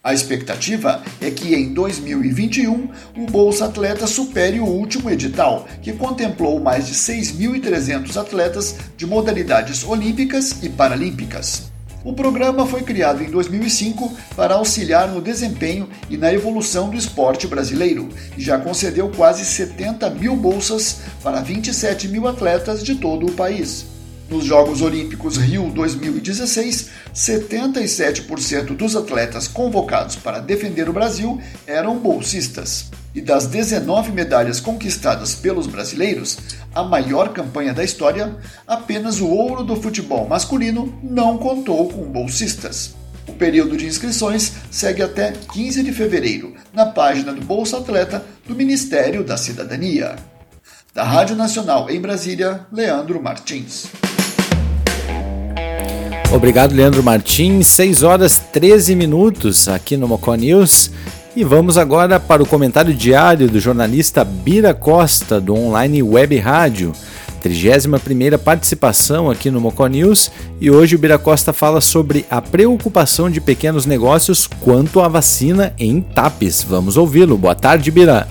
A 0.02 0.14
expectativa 0.14 1.02
é 1.20 1.30
que 1.30 1.54
em 1.54 1.74
2021 1.74 2.88
o 3.18 3.26
Bolsa 3.26 3.66
Atleta 3.66 4.06
supere 4.06 4.58
o 4.58 4.64
último 4.64 5.10
edital, 5.10 5.68
que 5.82 5.92
contemplou 5.92 6.58
mais 6.58 6.86
de 6.86 6.94
6.300 6.94 8.16
atletas 8.16 8.76
de 8.96 9.04
modalidades 9.06 9.84
olímpicas 9.84 10.62
e 10.62 10.70
paralímpicas. 10.70 11.70
O 12.02 12.14
programa 12.14 12.66
foi 12.66 12.80
criado 12.80 13.22
em 13.22 13.28
2005 13.30 14.10
para 14.34 14.54
auxiliar 14.54 15.06
no 15.06 15.20
desempenho 15.20 15.86
e 16.08 16.16
na 16.16 16.32
evolução 16.32 16.88
do 16.88 16.96
esporte 16.96 17.46
brasileiro 17.46 18.08
e 18.38 18.40
já 18.40 18.58
concedeu 18.58 19.10
quase 19.10 19.44
70 19.44 20.08
mil 20.08 20.34
bolsas 20.34 21.00
para 21.22 21.42
27 21.42 22.08
mil 22.08 22.26
atletas 22.26 22.82
de 22.82 22.94
todo 22.94 23.26
o 23.26 23.32
país. 23.32 23.89
Nos 24.30 24.44
Jogos 24.44 24.80
Olímpicos 24.80 25.36
Rio 25.36 25.72
2016, 25.72 26.88
77% 27.12 28.76
dos 28.76 28.94
atletas 28.94 29.48
convocados 29.48 30.14
para 30.14 30.38
defender 30.38 30.88
o 30.88 30.92
Brasil 30.92 31.40
eram 31.66 31.98
bolsistas. 31.98 32.92
E 33.12 33.20
das 33.20 33.48
19 33.48 34.12
medalhas 34.12 34.60
conquistadas 34.60 35.34
pelos 35.34 35.66
brasileiros, 35.66 36.38
a 36.72 36.84
maior 36.84 37.30
campanha 37.32 37.74
da 37.74 37.82
história, 37.82 38.36
apenas 38.68 39.20
o 39.20 39.26
ouro 39.26 39.64
do 39.64 39.74
futebol 39.74 40.28
masculino 40.28 40.96
não 41.02 41.36
contou 41.36 41.88
com 41.88 42.04
bolsistas. 42.04 42.94
O 43.26 43.32
período 43.32 43.76
de 43.76 43.86
inscrições 43.86 44.52
segue 44.70 45.02
até 45.02 45.32
15 45.32 45.82
de 45.82 45.92
fevereiro, 45.92 46.54
na 46.72 46.86
página 46.86 47.32
do 47.32 47.40
Bolsa 47.40 47.78
Atleta 47.78 48.24
do 48.46 48.54
Ministério 48.54 49.24
da 49.24 49.36
Cidadania. 49.36 50.14
Da 50.94 51.02
Rádio 51.02 51.34
Nacional 51.34 51.90
em 51.90 52.00
Brasília, 52.00 52.64
Leandro 52.72 53.20
Martins. 53.20 53.88
Obrigado, 56.32 56.74
Leandro 56.74 57.02
Martins. 57.02 57.66
6 57.66 58.02
horas 58.04 58.40
13 58.52 58.94
minutos 58.94 59.68
aqui 59.68 59.96
no 59.96 60.06
Mocó 60.06 60.34
News. 60.34 60.90
E 61.34 61.42
vamos 61.42 61.76
agora 61.76 62.20
para 62.20 62.42
o 62.42 62.46
comentário 62.46 62.94
diário 62.94 63.48
do 63.48 63.58
jornalista 63.58 64.24
Bira 64.24 64.72
Costa, 64.72 65.40
do 65.40 65.54
online 65.54 66.02
Web 66.02 66.38
Rádio. 66.38 66.92
31ª 67.42 68.38
participação 68.38 69.30
aqui 69.30 69.50
no 69.50 69.60
Mocó 69.60 69.86
News 69.86 70.30
e 70.60 70.70
hoje 70.70 70.94
o 70.94 70.98
Bira 70.98 71.18
Costa 71.18 71.52
fala 71.52 71.80
sobre 71.80 72.26
a 72.30 72.40
preocupação 72.40 73.30
de 73.30 73.40
pequenos 73.40 73.86
negócios 73.86 74.46
quanto 74.46 75.00
à 75.00 75.08
vacina 75.08 75.72
em 75.78 76.00
TAPES. 76.00 76.64
Vamos 76.68 76.96
ouvi-lo. 76.96 77.36
Boa 77.36 77.54
tarde, 77.54 77.90
Bira. 77.90 78.28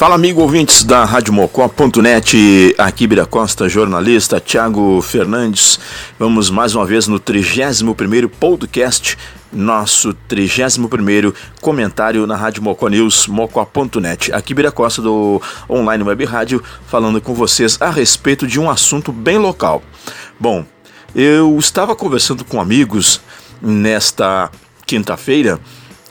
Fala 0.00 0.14
amigo 0.14 0.40
ouvintes 0.40 0.82
da 0.82 1.04
Rádio 1.04 1.30
Mocó.net, 1.30 2.74
aqui 2.78 3.06
Bira 3.06 3.26
Costa, 3.26 3.68
jornalista, 3.68 4.40
Thiago 4.40 4.98
Fernandes. 5.02 5.78
Vamos 6.18 6.48
mais 6.48 6.74
uma 6.74 6.86
vez 6.86 7.06
no 7.06 7.20
31º 7.20 8.26
podcast, 8.26 9.18
nosso 9.52 10.14
31º 10.26 11.34
comentário 11.60 12.26
na 12.26 12.34
Rádio 12.34 12.62
Mocó 12.62 12.88
News, 12.88 13.26
mocó.net. 13.26 14.32
Aqui 14.32 14.54
Bira 14.54 14.72
Costa 14.72 15.02
do 15.02 15.38
Online 15.68 16.02
Web 16.02 16.24
Rádio, 16.24 16.64
falando 16.86 17.20
com 17.20 17.34
vocês 17.34 17.76
a 17.78 17.90
respeito 17.90 18.46
de 18.46 18.58
um 18.58 18.70
assunto 18.70 19.12
bem 19.12 19.36
local. 19.36 19.82
Bom, 20.40 20.64
eu 21.14 21.58
estava 21.58 21.94
conversando 21.94 22.42
com 22.42 22.58
amigos 22.58 23.20
nesta 23.60 24.50
quinta-feira 24.86 25.60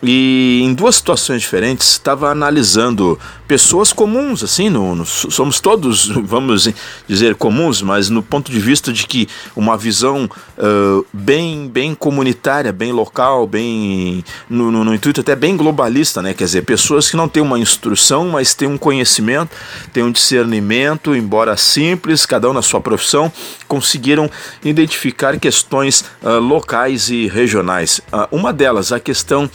e 0.02 0.62
em 0.64 0.74
duas 0.74 0.96
situações 0.96 1.42
diferentes 1.42 1.92
estava 1.92 2.30
analisando 2.30 3.20
pessoas 3.48 3.92
comuns, 3.92 4.44
assim, 4.44 4.70
no, 4.70 4.96
no, 4.96 5.06
somos 5.06 5.60
todos, 5.60 6.08
vamos 6.24 6.70
dizer, 7.08 7.36
comuns, 7.36 7.82
mas 7.82 8.10
no 8.10 8.22
ponto 8.22 8.52
de 8.52 8.60
vista 8.60 8.94
de 8.94 9.06
que 9.06 9.28
uma 9.56 9.76
visão 9.76 10.30
uh, 10.58 11.06
bem, 11.12 11.68
bem 11.68 11.94
comunitária, 11.96 12.72
bem 12.72 12.92
local, 12.92 13.46
bem 13.48 14.24
no, 14.50 14.72
no, 14.72 14.84
no, 14.86 14.94
intuito 14.94 15.22
até 15.22 15.36
bem 15.36 15.58
globalista, 15.58 16.22
né? 16.22 16.34
Quer 16.34 16.46
dizer, 16.46 16.62
pessoas 16.62 17.10
que 17.10 17.18
não 17.18 17.28
têm 17.28 17.42
uma 17.42 17.60
instrução, 17.60 18.30
mas 18.30 18.54
têm 18.54 18.68
um 18.68 18.78
conhecimento, 18.78 19.52
têm 19.92 20.04
um 20.04 20.12
discernimento, 20.12 21.16
embora 21.16 21.58
simples, 21.58 22.26
cada 22.26 22.50
um 22.50 22.54
na 22.54 22.62
sua 22.62 22.80
profissão, 22.80 23.32
conseguiram 23.68 24.30
identificar 24.64 25.38
questões 25.40 26.06
uh, 26.22 26.40
locais 26.40 27.10
e 27.10 27.28
regionais. 27.28 28.00
Uh, 28.14 28.38
uma 28.38 28.54
delas, 28.54 28.92
a 28.92 29.00
questão 29.00 29.50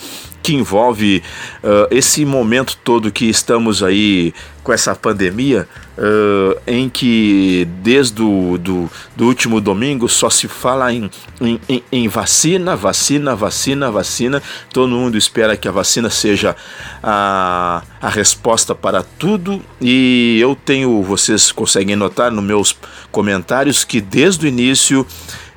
que 0.45 0.55
envolve 0.55 1.23
uh, 1.63 1.89
esse 1.91 2.23
momento 2.23 2.77
todo 2.85 3.11
que 3.11 3.25
estamos 3.25 3.83
aí 3.83 4.35
com 4.63 4.75
essa 4.75 4.95
pandemia, 4.95 5.67
uh, 5.97 6.61
em 6.67 6.87
que 6.87 7.67
desde 7.83 8.21
o 8.21 8.59
do, 8.59 8.91
do 9.17 9.25
último 9.25 9.59
domingo 9.59 10.07
só 10.07 10.29
se 10.29 10.47
fala 10.47 10.93
em, 10.93 11.11
em, 11.41 11.83
em, 11.91 12.09
vacina, 12.09 12.77
vacina, 12.77 13.35
vacina, 13.35 13.91
vacina. 13.91 14.43
Todo 14.71 14.91
mundo 14.91 15.17
espera 15.17 15.57
que 15.57 15.67
a 15.67 15.73
vacina 15.73 16.11
seja 16.11 16.55
a, 17.03 17.83
a 17.99 18.09
resposta 18.11 18.75
para 18.75 19.03
tudo. 19.03 19.63
E 19.81 20.39
eu 20.39 20.55
tenho, 20.55 21.03
vocês 21.03 21.51
conseguem 21.51 21.97
notar 21.97 22.31
nos 22.31 22.45
meus 22.45 22.77
comentários 23.11 23.83
que 23.83 23.99
desde 23.99 24.45
o 24.45 24.49
início 24.49 25.07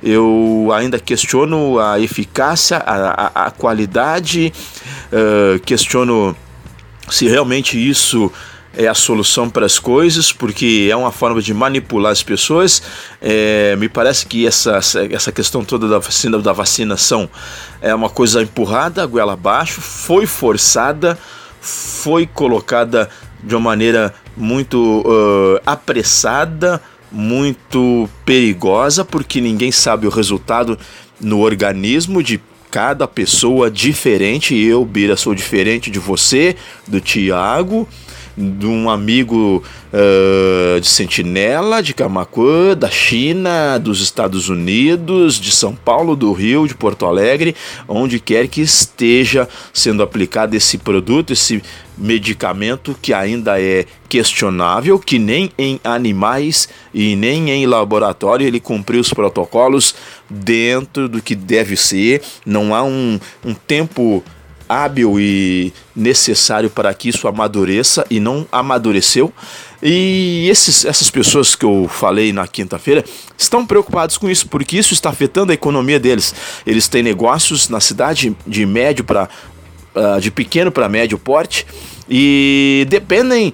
eu 0.01 0.69
ainda 0.73 0.99
questiono 0.99 1.79
a 1.79 1.99
eficácia, 1.99 2.77
a, 2.77 3.31
a, 3.43 3.45
a 3.47 3.51
qualidade, 3.51 4.53
uh, 5.11 5.59
questiono 5.61 6.35
se 7.09 7.27
realmente 7.27 7.77
isso 7.77 8.31
é 8.77 8.87
a 8.87 8.93
solução 8.93 9.49
para 9.49 9.65
as 9.65 9.79
coisas, 9.79 10.31
porque 10.31 10.87
é 10.91 10.95
uma 10.95 11.11
forma 11.11 11.41
de 11.41 11.51
manipular 11.51 12.11
as 12.11 12.21
pessoas. 12.21 12.83
É, 13.19 13.75
me 13.75 13.89
parece 13.89 14.27
que 14.27 14.45
essa, 14.45 14.79
essa 15.09 15.31
questão 15.31 15.65
toda 15.65 15.87
da 15.87 15.97
vacina, 15.97 16.37
da 16.37 16.53
vacinação 16.53 17.27
é 17.81 17.93
uma 17.95 18.09
coisa 18.09 18.43
empurrada, 18.43 19.03
goela 19.07 19.33
abaixo, 19.33 19.81
foi 19.81 20.27
forçada, 20.27 21.17
foi 21.59 22.27
colocada 22.27 23.09
de 23.43 23.55
uma 23.55 23.61
maneira 23.61 24.13
muito 24.35 25.01
uh, 25.01 25.59
apressada, 25.65 26.79
muito 27.11 28.09
perigosa, 28.25 29.03
porque 29.05 29.39
ninguém 29.41 29.71
sabe 29.71 30.07
o 30.07 30.11
resultado 30.11 30.77
no 31.19 31.39
organismo 31.39 32.21
de 32.21 32.39
cada 32.69 33.07
pessoa 33.07 33.71
diferente. 33.71 34.55
Eu, 34.55 34.83
Bira, 34.85 35.15
sou 35.15 35.33
diferente 35.33 35.89
de 35.89 35.99
você, 35.99 36.55
do 36.87 36.99
Tiago, 36.99 37.87
de 38.37 38.67
um 38.67 38.87
amigo 38.87 39.63
uh, 39.91 40.79
de 40.79 40.87
Sentinela, 40.87 41.81
de 41.81 41.93
Camacuã, 41.93 42.77
da 42.77 42.89
China, 42.89 43.79
dos 43.79 43.99
Estados 43.99 44.47
Unidos, 44.47 45.39
de 45.39 45.51
São 45.51 45.73
Paulo, 45.73 46.15
do 46.15 46.31
Rio, 46.33 46.67
de 46.67 46.75
Porto 46.75 47.07
Alegre, 47.07 47.55
onde 47.87 48.19
quer 48.19 48.47
que 48.47 48.61
esteja 48.61 49.49
sendo 49.73 50.03
aplicado 50.03 50.55
esse 50.55 50.77
produto, 50.77 51.33
esse 51.33 51.63
medicamento 51.97 52.95
que 53.01 53.11
ainda 53.11 53.59
é 53.59 53.85
questionável, 54.07 54.99
que 54.99 55.17
nem 55.17 55.51
em 55.57 55.79
animais 55.83 56.69
e 56.93 57.15
nem 57.15 57.49
em 57.49 57.65
laboratório 57.65 58.45
ele 58.45 58.59
cumpriu 58.59 59.01
os 59.01 59.11
protocolos 59.11 59.95
dentro 60.29 61.09
do 61.09 61.21
que 61.21 61.33
deve 61.33 61.75
ser, 61.75 62.21
não 62.45 62.75
há 62.75 62.83
um, 62.83 63.19
um 63.43 63.53
tempo 63.55 64.23
hábil 64.67 65.19
e 65.19 65.73
necessário 65.95 66.69
para 66.69 66.93
que 66.93 67.09
isso 67.09 67.27
amadureça 67.27 68.05
e 68.09 68.19
não 68.19 68.45
amadureceu. 68.51 69.33
E 69.81 70.47
esses, 70.49 70.85
essas 70.85 71.09
pessoas 71.09 71.55
que 71.55 71.65
eu 71.65 71.87
falei 71.87 72.33
na 72.33 72.47
quinta-feira 72.47 73.03
estão 73.37 73.65
preocupados 73.65 74.17
com 74.17 74.29
isso, 74.29 74.47
porque 74.47 74.77
isso 74.77 74.93
está 74.93 75.09
afetando 75.09 75.51
a 75.51 75.55
economia 75.55 75.99
deles. 75.99 76.33
Eles 76.65 76.87
têm 76.87 77.03
negócios 77.03 77.69
na 77.69 77.79
cidade 77.79 78.35
de 78.45 78.65
médio 78.65 79.03
para 79.03 79.29
uh, 79.95 80.19
de 80.19 80.31
pequeno 80.31 80.71
para 80.71 80.89
médio 80.89 81.17
porte 81.17 81.65
e 82.09 82.85
dependem 82.89 83.53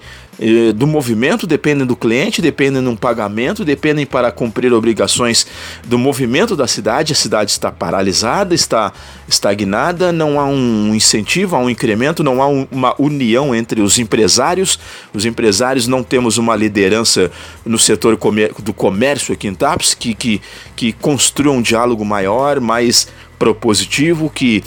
do 0.75 0.87
movimento, 0.87 1.45
dependem 1.45 1.85
do 1.85 1.95
cliente, 1.95 2.41
dependem 2.41 2.83
do 2.83 2.95
pagamento, 2.97 3.63
dependem 3.63 4.05
para 4.05 4.31
cumprir 4.31 4.73
obrigações 4.73 5.45
do 5.85 5.97
movimento 5.97 6.55
da 6.55 6.67
cidade. 6.67 7.13
A 7.13 7.15
cidade 7.15 7.51
está 7.51 7.71
paralisada, 7.71 8.55
está 8.55 8.91
estagnada, 9.27 10.11
não 10.11 10.39
há 10.39 10.45
um 10.45 10.93
incentivo, 10.93 11.55
há 11.55 11.59
um 11.59 11.69
incremento, 11.69 12.23
não 12.23 12.41
há 12.41 12.47
uma 12.47 12.95
união 12.99 13.53
entre 13.53 13.81
os 13.81 13.99
empresários. 13.99 14.79
Os 15.13 15.25
empresários 15.25 15.87
não 15.87 16.03
temos 16.03 16.37
uma 16.37 16.55
liderança 16.55 17.31
no 17.63 17.77
setor 17.77 18.17
do 18.59 18.73
comércio 18.73 19.33
aqui 19.33 19.47
em 19.47 19.53
TAPS 19.53 19.93
que, 19.93 20.15
que, 20.15 20.41
que 20.75 20.91
construa 20.93 21.53
um 21.53 21.61
diálogo 21.61 22.03
maior, 22.03 22.59
mais 22.59 23.07
propositivo, 23.37 24.29
que, 24.29 24.63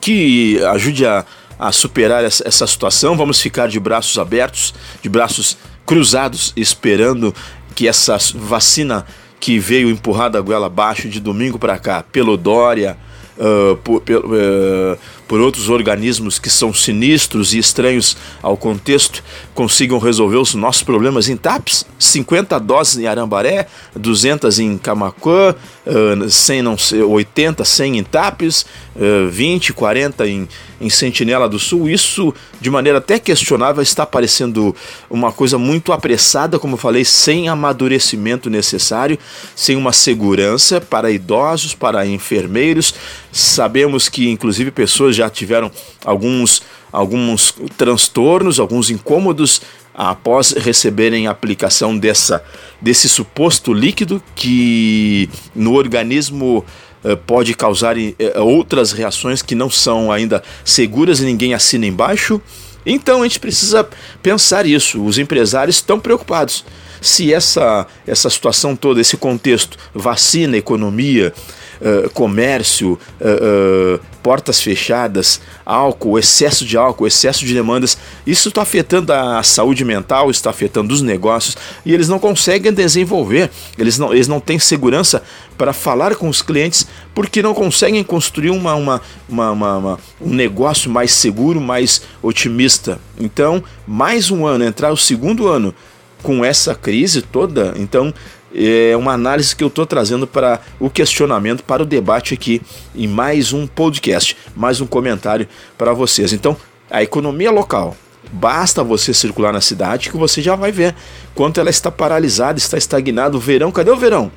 que 0.00 0.62
ajude 0.64 1.04
a 1.04 1.24
a 1.62 1.70
superar 1.70 2.24
essa, 2.24 2.66
situação. 2.66 3.16
Vamos 3.16 3.40
ficar 3.40 3.68
de 3.68 3.78
braços 3.78 4.18
abertos, 4.18 4.74
de 5.00 5.08
braços 5.08 5.56
cruzados, 5.86 6.52
esperando 6.56 7.32
que 7.74 7.86
essa 7.86 8.18
vacina 8.34 9.06
que 9.38 9.60
veio 9.60 9.88
empurrada 9.88 10.38
a 10.38 10.40
goela 10.40 10.66
abaixo 10.66 11.08
de 11.08 11.20
domingo 11.20 11.60
para 11.60 11.78
cá 11.78 12.02
pelo 12.02 12.36
Dória, 12.36 12.96
uh, 13.38 13.76
por, 13.76 14.02
uh, 14.02 14.98
por 15.32 15.40
outros 15.40 15.70
organismos 15.70 16.38
que 16.38 16.50
são 16.50 16.74
sinistros 16.74 17.54
e 17.54 17.58
estranhos 17.58 18.18
ao 18.42 18.54
contexto, 18.54 19.24
consigam 19.54 19.98
resolver 19.98 20.36
os 20.36 20.54
nossos 20.54 20.82
problemas 20.82 21.26
em 21.26 21.38
TAPS. 21.38 21.86
50 21.98 22.60
doses 22.60 22.98
em 22.98 23.06
Arambaré, 23.06 23.66
200 23.96 24.58
em 24.58 24.76
Camacuã, 24.76 25.54
uh, 25.86 26.28
100, 26.28 26.60
não 26.60 26.76
sei, 26.76 27.00
80, 27.00 27.64
100 27.64 27.96
em 27.96 28.04
TAPS, 28.04 28.66
uh, 28.94 29.30
20, 29.30 29.72
40 29.72 30.28
em, 30.28 30.46
em 30.78 30.90
Sentinela 30.90 31.48
do 31.48 31.58
Sul. 31.58 31.88
Isso, 31.88 32.34
de 32.60 32.68
maneira 32.68 32.98
até 32.98 33.18
questionável, 33.18 33.82
está 33.82 34.04
parecendo 34.04 34.76
uma 35.08 35.32
coisa 35.32 35.56
muito 35.56 35.94
apressada, 35.94 36.58
como 36.58 36.74
eu 36.74 36.78
falei, 36.78 37.06
sem 37.06 37.48
amadurecimento 37.48 38.50
necessário, 38.50 39.18
sem 39.56 39.76
uma 39.76 39.94
segurança 39.94 40.78
para 40.78 41.10
idosos, 41.10 41.74
para 41.74 42.06
enfermeiros. 42.06 42.94
Sabemos 43.32 44.10
que, 44.10 44.28
inclusive, 44.28 44.70
pessoas 44.70 45.16
já 45.16 45.21
tiveram 45.30 45.70
alguns, 46.04 46.62
alguns 46.92 47.54
transtornos, 47.76 48.60
alguns 48.60 48.90
incômodos 48.90 49.60
após 49.94 50.52
receberem 50.52 51.26
a 51.26 51.30
aplicação 51.30 51.96
dessa, 51.96 52.42
desse 52.80 53.08
suposto 53.08 53.72
líquido 53.72 54.22
que 54.34 55.28
no 55.54 55.74
organismo 55.74 56.64
eh, 57.04 57.16
pode 57.16 57.54
causar 57.54 57.98
eh, 57.98 58.14
outras 58.38 58.92
reações 58.92 59.42
que 59.42 59.54
não 59.54 59.68
são 59.68 60.10
ainda 60.10 60.42
seguras 60.64 61.20
e 61.20 61.24
ninguém 61.24 61.52
assina 61.52 61.84
embaixo. 61.84 62.40
Então 62.86 63.20
a 63.20 63.24
gente 63.24 63.40
precisa 63.40 63.88
pensar 64.22 64.66
isso. 64.66 65.02
Os 65.04 65.18
empresários 65.18 65.76
estão 65.76 66.00
preocupados. 66.00 66.64
Se 67.00 67.32
essa, 67.32 67.86
essa 68.06 68.30
situação 68.30 68.76
toda, 68.76 69.00
esse 69.00 69.16
contexto, 69.16 69.76
vacina, 69.92 70.56
economia, 70.56 71.32
uh, 71.80 72.10
comércio, 72.10 72.98
uh, 73.20 73.96
uh, 73.96 74.00
portas 74.22 74.60
fechadas, 74.60 75.40
álcool, 75.66 76.18
excesso 76.18 76.64
de 76.64 76.76
álcool, 76.76 77.06
excesso 77.06 77.44
de 77.44 77.52
demandas, 77.52 77.98
isso 78.26 78.48
está 78.48 78.62
afetando 78.62 79.12
a 79.12 79.42
saúde 79.42 79.84
mental, 79.84 80.30
está 80.30 80.50
afetando 80.50 80.94
os 80.94 81.02
negócios 81.02 81.56
e 81.84 81.92
eles 81.92 82.08
não 82.08 82.18
conseguem 82.18 82.72
desenvolver, 82.72 83.50
eles 83.76 83.98
não, 83.98 84.12
eles 84.12 84.28
não 84.28 84.38
têm 84.38 84.58
segurança 84.58 85.22
para 85.58 85.72
falar 85.72 86.14
com 86.16 86.28
os 86.28 86.42
clientes 86.42 86.86
porque 87.14 87.42
não 87.42 87.54
conseguem 87.54 88.02
construir 88.02 88.50
uma, 88.50 88.74
uma, 88.74 89.00
uma, 89.28 89.50
uma, 89.52 89.98
um 90.20 90.32
negócio 90.32 90.90
mais 90.90 91.12
seguro, 91.12 91.60
mais 91.60 92.02
otimista. 92.22 92.98
Então, 93.18 93.62
mais 93.86 94.30
um 94.30 94.46
ano, 94.46 94.64
entrar 94.64 94.92
o 94.92 94.96
segundo 94.96 95.48
ano 95.48 95.74
com 96.22 96.44
essa 96.44 96.74
crise 96.74 97.20
toda, 97.20 97.74
então 97.76 98.14
é 98.54 98.96
uma 98.96 99.12
análise 99.12 99.54
que 99.54 99.64
eu 99.64 99.68
estou 99.68 99.86
trazendo 99.86 100.26
para 100.26 100.60
o 100.78 100.90
questionamento, 100.90 101.64
para 101.64 101.82
o 101.82 101.86
debate 101.86 102.34
aqui 102.34 102.60
em 102.94 103.06
mais 103.06 103.52
um 103.52 103.66
podcast, 103.66 104.36
mais 104.54 104.80
um 104.80 104.86
comentário 104.86 105.48
para 105.78 105.92
vocês. 105.92 106.32
Então, 106.32 106.56
a 106.90 107.02
economia 107.02 107.50
local, 107.50 107.96
Basta 108.32 108.82
você 108.82 109.12
circular 109.12 109.52
na 109.52 109.60
cidade 109.60 110.10
que 110.10 110.16
você 110.16 110.40
já 110.40 110.56
vai 110.56 110.72
ver 110.72 110.94
quanto 111.34 111.60
ela 111.60 111.68
está 111.68 111.90
paralisada, 111.90 112.58
está 112.58 112.78
estagnada. 112.78 113.36
O 113.36 113.40
verão, 113.40 113.70
cadê 113.70 113.90
o 113.90 113.96
verão? 113.96 114.32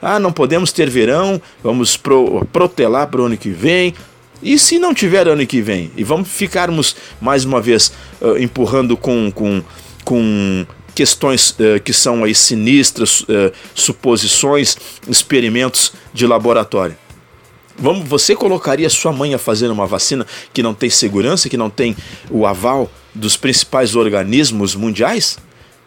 Ah, 0.00 0.18
não 0.18 0.32
podemos 0.32 0.72
ter 0.72 0.88
verão, 0.88 1.40
vamos 1.62 1.96
pro, 1.96 2.46
protelar 2.52 3.08
para 3.08 3.20
o 3.20 3.24
ano 3.24 3.36
que 3.36 3.50
vem. 3.50 3.94
E 4.42 4.58
se 4.58 4.78
não 4.78 4.94
tiver 4.94 5.28
ano 5.28 5.46
que 5.46 5.60
vem? 5.60 5.90
E 5.96 6.04
vamos 6.04 6.28
ficarmos 6.28 6.96
mais 7.20 7.44
uma 7.44 7.60
vez 7.60 7.92
uh, 8.20 8.38
empurrando 8.38 8.96
com, 8.96 9.30
com, 9.30 9.62
com 10.04 10.66
questões 10.96 11.50
uh, 11.50 11.78
que 11.84 11.92
são 11.92 12.24
aí 12.24 12.34
sinistras, 12.34 13.20
uh, 13.20 13.52
suposições, 13.74 14.76
experimentos 15.06 15.92
de 16.12 16.26
laboratório. 16.26 16.96
Vamos, 17.78 18.08
você 18.08 18.34
colocaria 18.34 18.88
sua 18.88 19.12
mãe 19.12 19.34
a 19.34 19.38
fazer 19.38 19.70
uma 19.70 19.86
vacina 19.86 20.26
que 20.54 20.62
não 20.62 20.72
tem 20.72 20.88
segurança, 20.88 21.50
que 21.50 21.56
não 21.58 21.68
tem 21.68 21.94
o 22.30 22.46
aval 22.46 22.90
dos 23.14 23.36
principais 23.36 23.94
organismos 23.94 24.74
mundiais? 24.74 25.38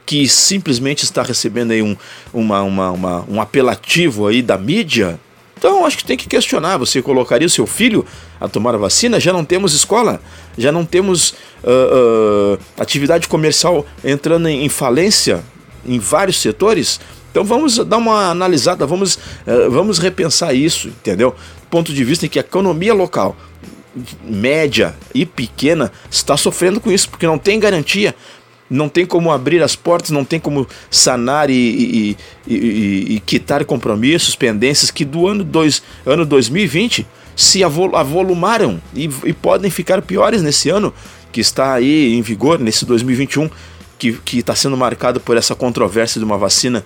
Que 0.06 0.30
simplesmente 0.30 1.04
está 1.04 1.24
recebendo 1.24 1.72
aí 1.72 1.82
um, 1.82 1.98
uma, 2.32 2.62
uma, 2.62 2.91
uma, 2.91 3.26
um 3.28 3.41
apelativo 3.41 4.28
aí 4.28 4.43
da 4.43 4.60
mídia? 4.60 5.19
Então 5.60 5.86
acho 5.86 5.98
que 5.98 6.06
tem 6.06 6.15
que 6.17 6.28
questionar. 6.28 6.78
Você 6.78 7.02
colocaria 7.02 7.45
o 7.45 7.50
seu 7.50 7.67
filho 7.67 8.06
a 8.39 8.48
tomar 8.48 8.74
a 8.74 8.78
vacina? 8.78 9.19
Já 9.19 9.34
não 9.34 9.43
temos 9.43 9.74
escola, 9.74 10.22
já 10.58 10.72
não 10.72 10.86
temos 10.86 11.32
uh, 11.63 12.56
uh, 12.56 12.60
atividade 12.80 13.28
comercial 13.28 13.86
entrando 14.04 14.48
em, 14.48 14.63
em 14.63 14.69
falência 14.69 15.43
em 15.86 16.00
vários 16.00 16.38
setores. 16.38 17.00
Então 17.30 17.43
vamos 17.43 17.78
dar 17.78 17.98
uma 17.98 18.32
analisada, 18.32 18.88
vamos, 18.88 19.15
uh, 19.15 19.69
vamos 19.69 20.00
repensar 20.00 20.54
isso, 20.54 20.88
entendeu? 20.88 21.36
ponto 21.69 21.93
de 21.93 22.04
vista 22.04 22.26
em 22.26 22.30
que 22.30 22.39
a 22.39 22.41
economia 22.41 22.93
local, 22.93 23.38
média 24.24 24.95
e 25.13 25.26
pequena, 25.26 25.91
está 26.10 26.36
sofrendo 26.36 26.80
com 26.80 26.91
isso, 26.91 27.10
porque 27.10 27.28
não 27.28 27.38
tem 27.38 27.60
garantia, 27.60 28.15
não 28.69 28.88
tem 28.88 29.05
como 29.05 29.32
abrir 29.32 29.63
as 29.63 29.75
portas, 29.75 30.12
não 30.12 30.23
tem 30.23 30.39
como 30.39 30.67
sanar 30.91 31.49
e, 31.49 31.53
e, 31.53 32.17
e, 32.47 33.15
e 33.15 33.19
quitar 33.21 33.65
compromissos, 33.65 34.36
pendências 34.36 34.91
que 34.91 35.03
do 35.03 35.27
ano, 35.27 35.43
dois, 35.43 35.82
ano 36.05 36.25
2020 36.25 37.08
se 37.36 37.63
avolumaram 37.63 38.82
e, 38.93 39.08
podem 39.32 39.71
ficar 39.71 40.01
piores 40.01 40.41
nesse 40.41 40.69
ano 40.69 40.93
que 41.32 41.39
está 41.39 41.73
aí 41.73 42.13
em 42.13 42.21
vigor, 42.21 42.60
nesse 42.60 42.86
2021, 42.86 43.49
que 43.97 44.39
está 44.39 44.53
sendo 44.55 44.75
marcado 44.75 45.19
por 45.19 45.38
essa 45.38 45.55
controvérsia 45.55 46.19
de 46.19 46.25
uma 46.25 46.38
vacina, 46.38 46.84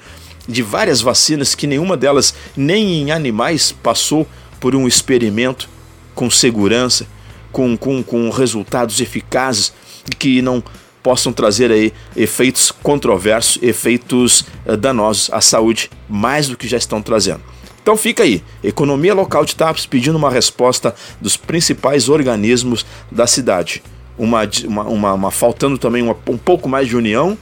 de 0.47 0.61
várias 0.61 1.01
vacinas, 1.01 1.55
que 1.55 1.65
nenhuma 1.65 1.97
delas, 1.97 2.35
nem 2.55 3.01
em 3.01 3.11
animais, 3.11 3.71
passou 3.71 4.27
por 4.59 4.75
um 4.75 4.87
experimento 4.87 5.67
com 6.13 6.29
segurança, 6.29 7.07
com, 7.51 7.75
com, 7.75 8.03
com 8.03 8.29
resultados 8.29 8.99
eficazes 8.99 9.73
que 10.19 10.41
não 10.41 10.63
possam 11.03 11.33
trazer 11.33 11.69
aí 11.69 11.93
efeitos 12.15 12.71
controversos, 12.71 13.61
efeitos 13.61 14.45
uh, 14.65 14.75
danosos 14.77 15.29
à 15.31 15.41
saúde, 15.41 15.91
mais 16.09 16.47
do 16.47 16.57
que 16.57 16.67
já 16.67 16.77
estão 16.77 17.01
trazendo. 17.01 17.41
Então 17.83 17.97
fica 17.97 18.23
aí, 18.23 18.41
economia 18.63 19.13
local 19.13 19.43
de 19.43 19.55
TAPS 19.55 19.85
pedindo 19.85 20.17
uma 20.17 20.31
resposta 20.31 20.95
dos 21.19 21.35
principais 21.35 22.07
organismos 22.07 22.85
da 23.11 23.27
cidade. 23.27 23.83
Uma, 24.17 24.49
uma, 24.65 24.83
uma, 24.83 25.13
uma 25.13 25.31
faltando 25.31 25.77
também 25.77 26.01
uma, 26.01 26.15
um 26.27 26.37
pouco 26.37 26.69
mais 26.69 26.87
de 26.87 26.95
união 26.95 27.37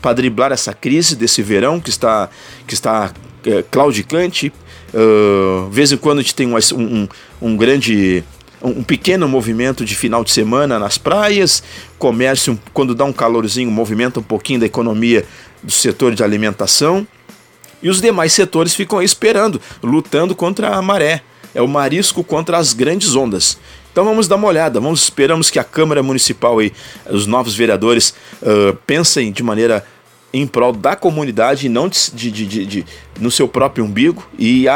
para 0.00 0.12
driblar 0.12 0.52
essa 0.52 0.72
crise 0.72 1.16
desse 1.16 1.42
verão 1.42 1.80
que 1.80 1.90
está, 1.90 2.30
que 2.66 2.74
está 2.74 3.12
é, 3.44 3.64
claudicante, 3.68 4.52
Uh, 4.92 5.68
vez 5.70 5.92
em 5.92 5.96
quando 5.96 6.18
a 6.18 6.22
gente 6.22 6.34
tem 6.34 6.48
um, 6.48 6.56
um, 6.76 7.08
um 7.40 7.56
grande 7.56 8.24
um 8.62 8.82
pequeno 8.82 9.28
movimento 9.28 9.84
de 9.84 9.94
final 9.94 10.22
de 10.22 10.30
semana 10.30 10.78
nas 10.78 10.98
praias, 10.98 11.62
comércio, 11.98 12.58
quando 12.72 12.94
dá 12.94 13.04
um 13.04 13.12
calorzinho, 13.12 13.70
movimenta 13.70 14.20
um 14.20 14.22
pouquinho 14.22 14.60
da 14.60 14.66
economia 14.66 15.24
do 15.62 15.72
setor 15.72 16.14
de 16.14 16.22
alimentação, 16.22 17.06
e 17.82 17.88
os 17.88 18.00
demais 18.00 18.32
setores 18.32 18.74
ficam 18.74 19.02
esperando, 19.02 19.60
lutando 19.82 20.34
contra 20.34 20.76
a 20.76 20.82
maré. 20.82 21.22
É 21.54 21.60
o 21.60 21.66
marisco 21.66 22.22
contra 22.22 22.58
as 22.58 22.72
grandes 22.72 23.16
ondas. 23.16 23.58
Então 23.90 24.04
vamos 24.04 24.28
dar 24.28 24.36
uma 24.36 24.46
olhada, 24.46 24.78
vamos 24.78 25.02
esperamos 25.02 25.50
que 25.50 25.58
a 25.58 25.64
Câmara 25.64 26.02
Municipal 26.02 26.62
e 26.62 26.72
os 27.08 27.26
novos 27.26 27.56
vereadores 27.56 28.14
uh, 28.40 28.76
pensem 28.86 29.32
de 29.32 29.42
maneira 29.42 29.84
em 30.32 30.46
prol 30.46 30.72
da 30.72 30.94
comunidade 30.94 31.66
e 31.66 31.68
não 31.68 31.88
de, 31.88 32.30
de, 32.30 32.30
de, 32.30 32.66
de, 32.66 32.86
no 33.18 33.32
seu 33.32 33.48
próprio 33.48 33.84
umbigo 33.84 34.24
e, 34.38 34.66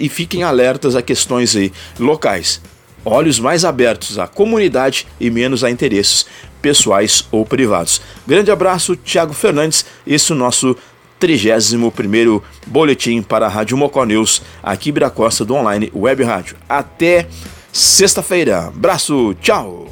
e 0.00 0.08
fiquem 0.08 0.42
alertas 0.42 0.96
a 0.96 1.02
questões 1.02 1.54
aí 1.54 1.70
locais. 1.98 2.62
Olhos 3.08 3.38
mais 3.38 3.64
abertos 3.64 4.18
à 4.18 4.26
comunidade 4.26 5.06
e 5.20 5.30
menos 5.30 5.62
a 5.62 5.70
interesses 5.70 6.26
pessoais 6.60 7.24
ou 7.30 7.46
privados. 7.46 8.02
Grande 8.26 8.50
abraço, 8.50 8.96
Thiago 8.96 9.32
Fernandes. 9.32 9.86
Esse 10.04 10.32
é 10.32 10.34
o 10.34 10.38
nosso 10.38 10.76
31 11.20 12.42
boletim 12.66 13.22
para 13.22 13.46
a 13.46 13.48
Rádio 13.48 13.76
Mocó 13.76 14.04
News, 14.04 14.42
aqui 14.60 14.90
Bira 14.90 15.08
Costa 15.08 15.44
do 15.44 15.54
Online 15.54 15.88
Web 15.94 16.24
Rádio. 16.24 16.56
Até 16.68 17.28
sexta-feira. 17.72 18.66
Abraço, 18.66 19.36
tchau! 19.40 19.86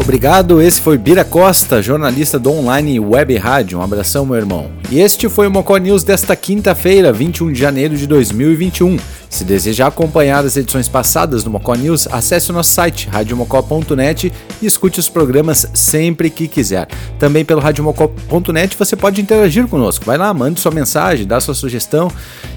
Obrigado, 0.00 0.62
esse 0.62 0.80
foi 0.80 0.96
Bira 0.96 1.26
Costa, 1.26 1.82
jornalista 1.82 2.38
do 2.38 2.50
Online 2.52 2.98
Web 2.98 3.36
Rádio. 3.36 3.78
Um 3.78 3.82
abração, 3.82 4.24
meu 4.24 4.36
irmão. 4.36 4.79
E 4.90 4.98
este 4.98 5.28
foi 5.28 5.46
o 5.46 5.50
Mocó 5.52 5.76
News 5.76 6.02
desta 6.02 6.34
quinta-feira, 6.34 7.12
21 7.12 7.52
de 7.52 7.60
janeiro 7.60 7.96
de 7.96 8.08
2021. 8.08 8.96
Se 9.28 9.44
desejar 9.44 9.86
acompanhar 9.86 10.44
as 10.44 10.56
edições 10.56 10.88
passadas 10.88 11.44
do 11.44 11.50
Mocó 11.50 11.76
News, 11.76 12.08
acesse 12.10 12.50
o 12.50 12.52
nosso 12.52 12.72
site 12.72 13.08
radiomocó.net 13.08 14.32
e 14.60 14.66
escute 14.66 14.98
os 14.98 15.08
programas 15.08 15.68
sempre 15.72 16.28
que 16.28 16.48
quiser. 16.48 16.88
Também 17.20 17.44
pelo 17.44 17.60
radiomocó.net 17.60 18.76
você 18.76 18.96
pode 18.96 19.20
interagir 19.20 19.68
conosco. 19.68 20.04
Vai 20.04 20.18
lá, 20.18 20.34
mande 20.34 20.58
sua 20.58 20.72
mensagem, 20.72 21.24
dá 21.24 21.38
sua 21.38 21.54
sugestão 21.54 22.10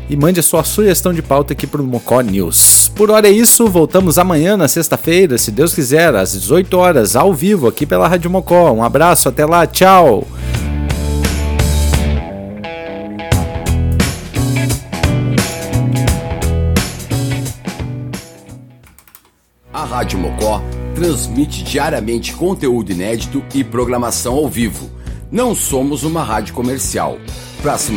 e 0.10 0.18
mande 0.18 0.40
a 0.40 0.44
sua 0.44 0.64
sugestão 0.64 1.14
de 1.14 1.22
pauta 1.22 1.54
aqui 1.54 1.68
para 1.68 1.84
o 1.84 1.86
Mocó 1.86 2.20
News. 2.22 2.90
Por 2.96 3.12
hora 3.12 3.28
é 3.28 3.32
isso, 3.32 3.68
voltamos 3.68 4.18
amanhã 4.18 4.58
na 4.58 4.68
sexta-feira, 4.68 5.38
se 5.38 5.52
Deus 5.52 5.76
quiser, 5.76 6.16
às 6.16 6.32
18 6.32 6.76
horas, 6.80 7.16
ao 7.16 7.32
vivo 7.32 7.68
aqui 7.68 7.86
pela 7.86 8.08
Rádio 8.08 8.32
Mocó. 8.32 8.72
Um 8.72 8.84
abraço, 8.84 9.30
até 9.30 9.46
lá, 9.46 9.68
tchau! 9.68 10.28
Rádio 19.84 20.20
Mocó 20.20 20.62
transmite 20.96 21.64
diariamente 21.64 22.34
conteúdo 22.34 22.92
inédito 22.92 23.44
e 23.54 23.64
programação 23.64 24.36
ao 24.36 24.48
vivo. 24.48 24.90
Não 25.32 25.56
somos 25.56 26.04
uma 26.04 26.24
rádio 26.24 26.54
comercial. 26.54 27.18
Para 27.62 27.78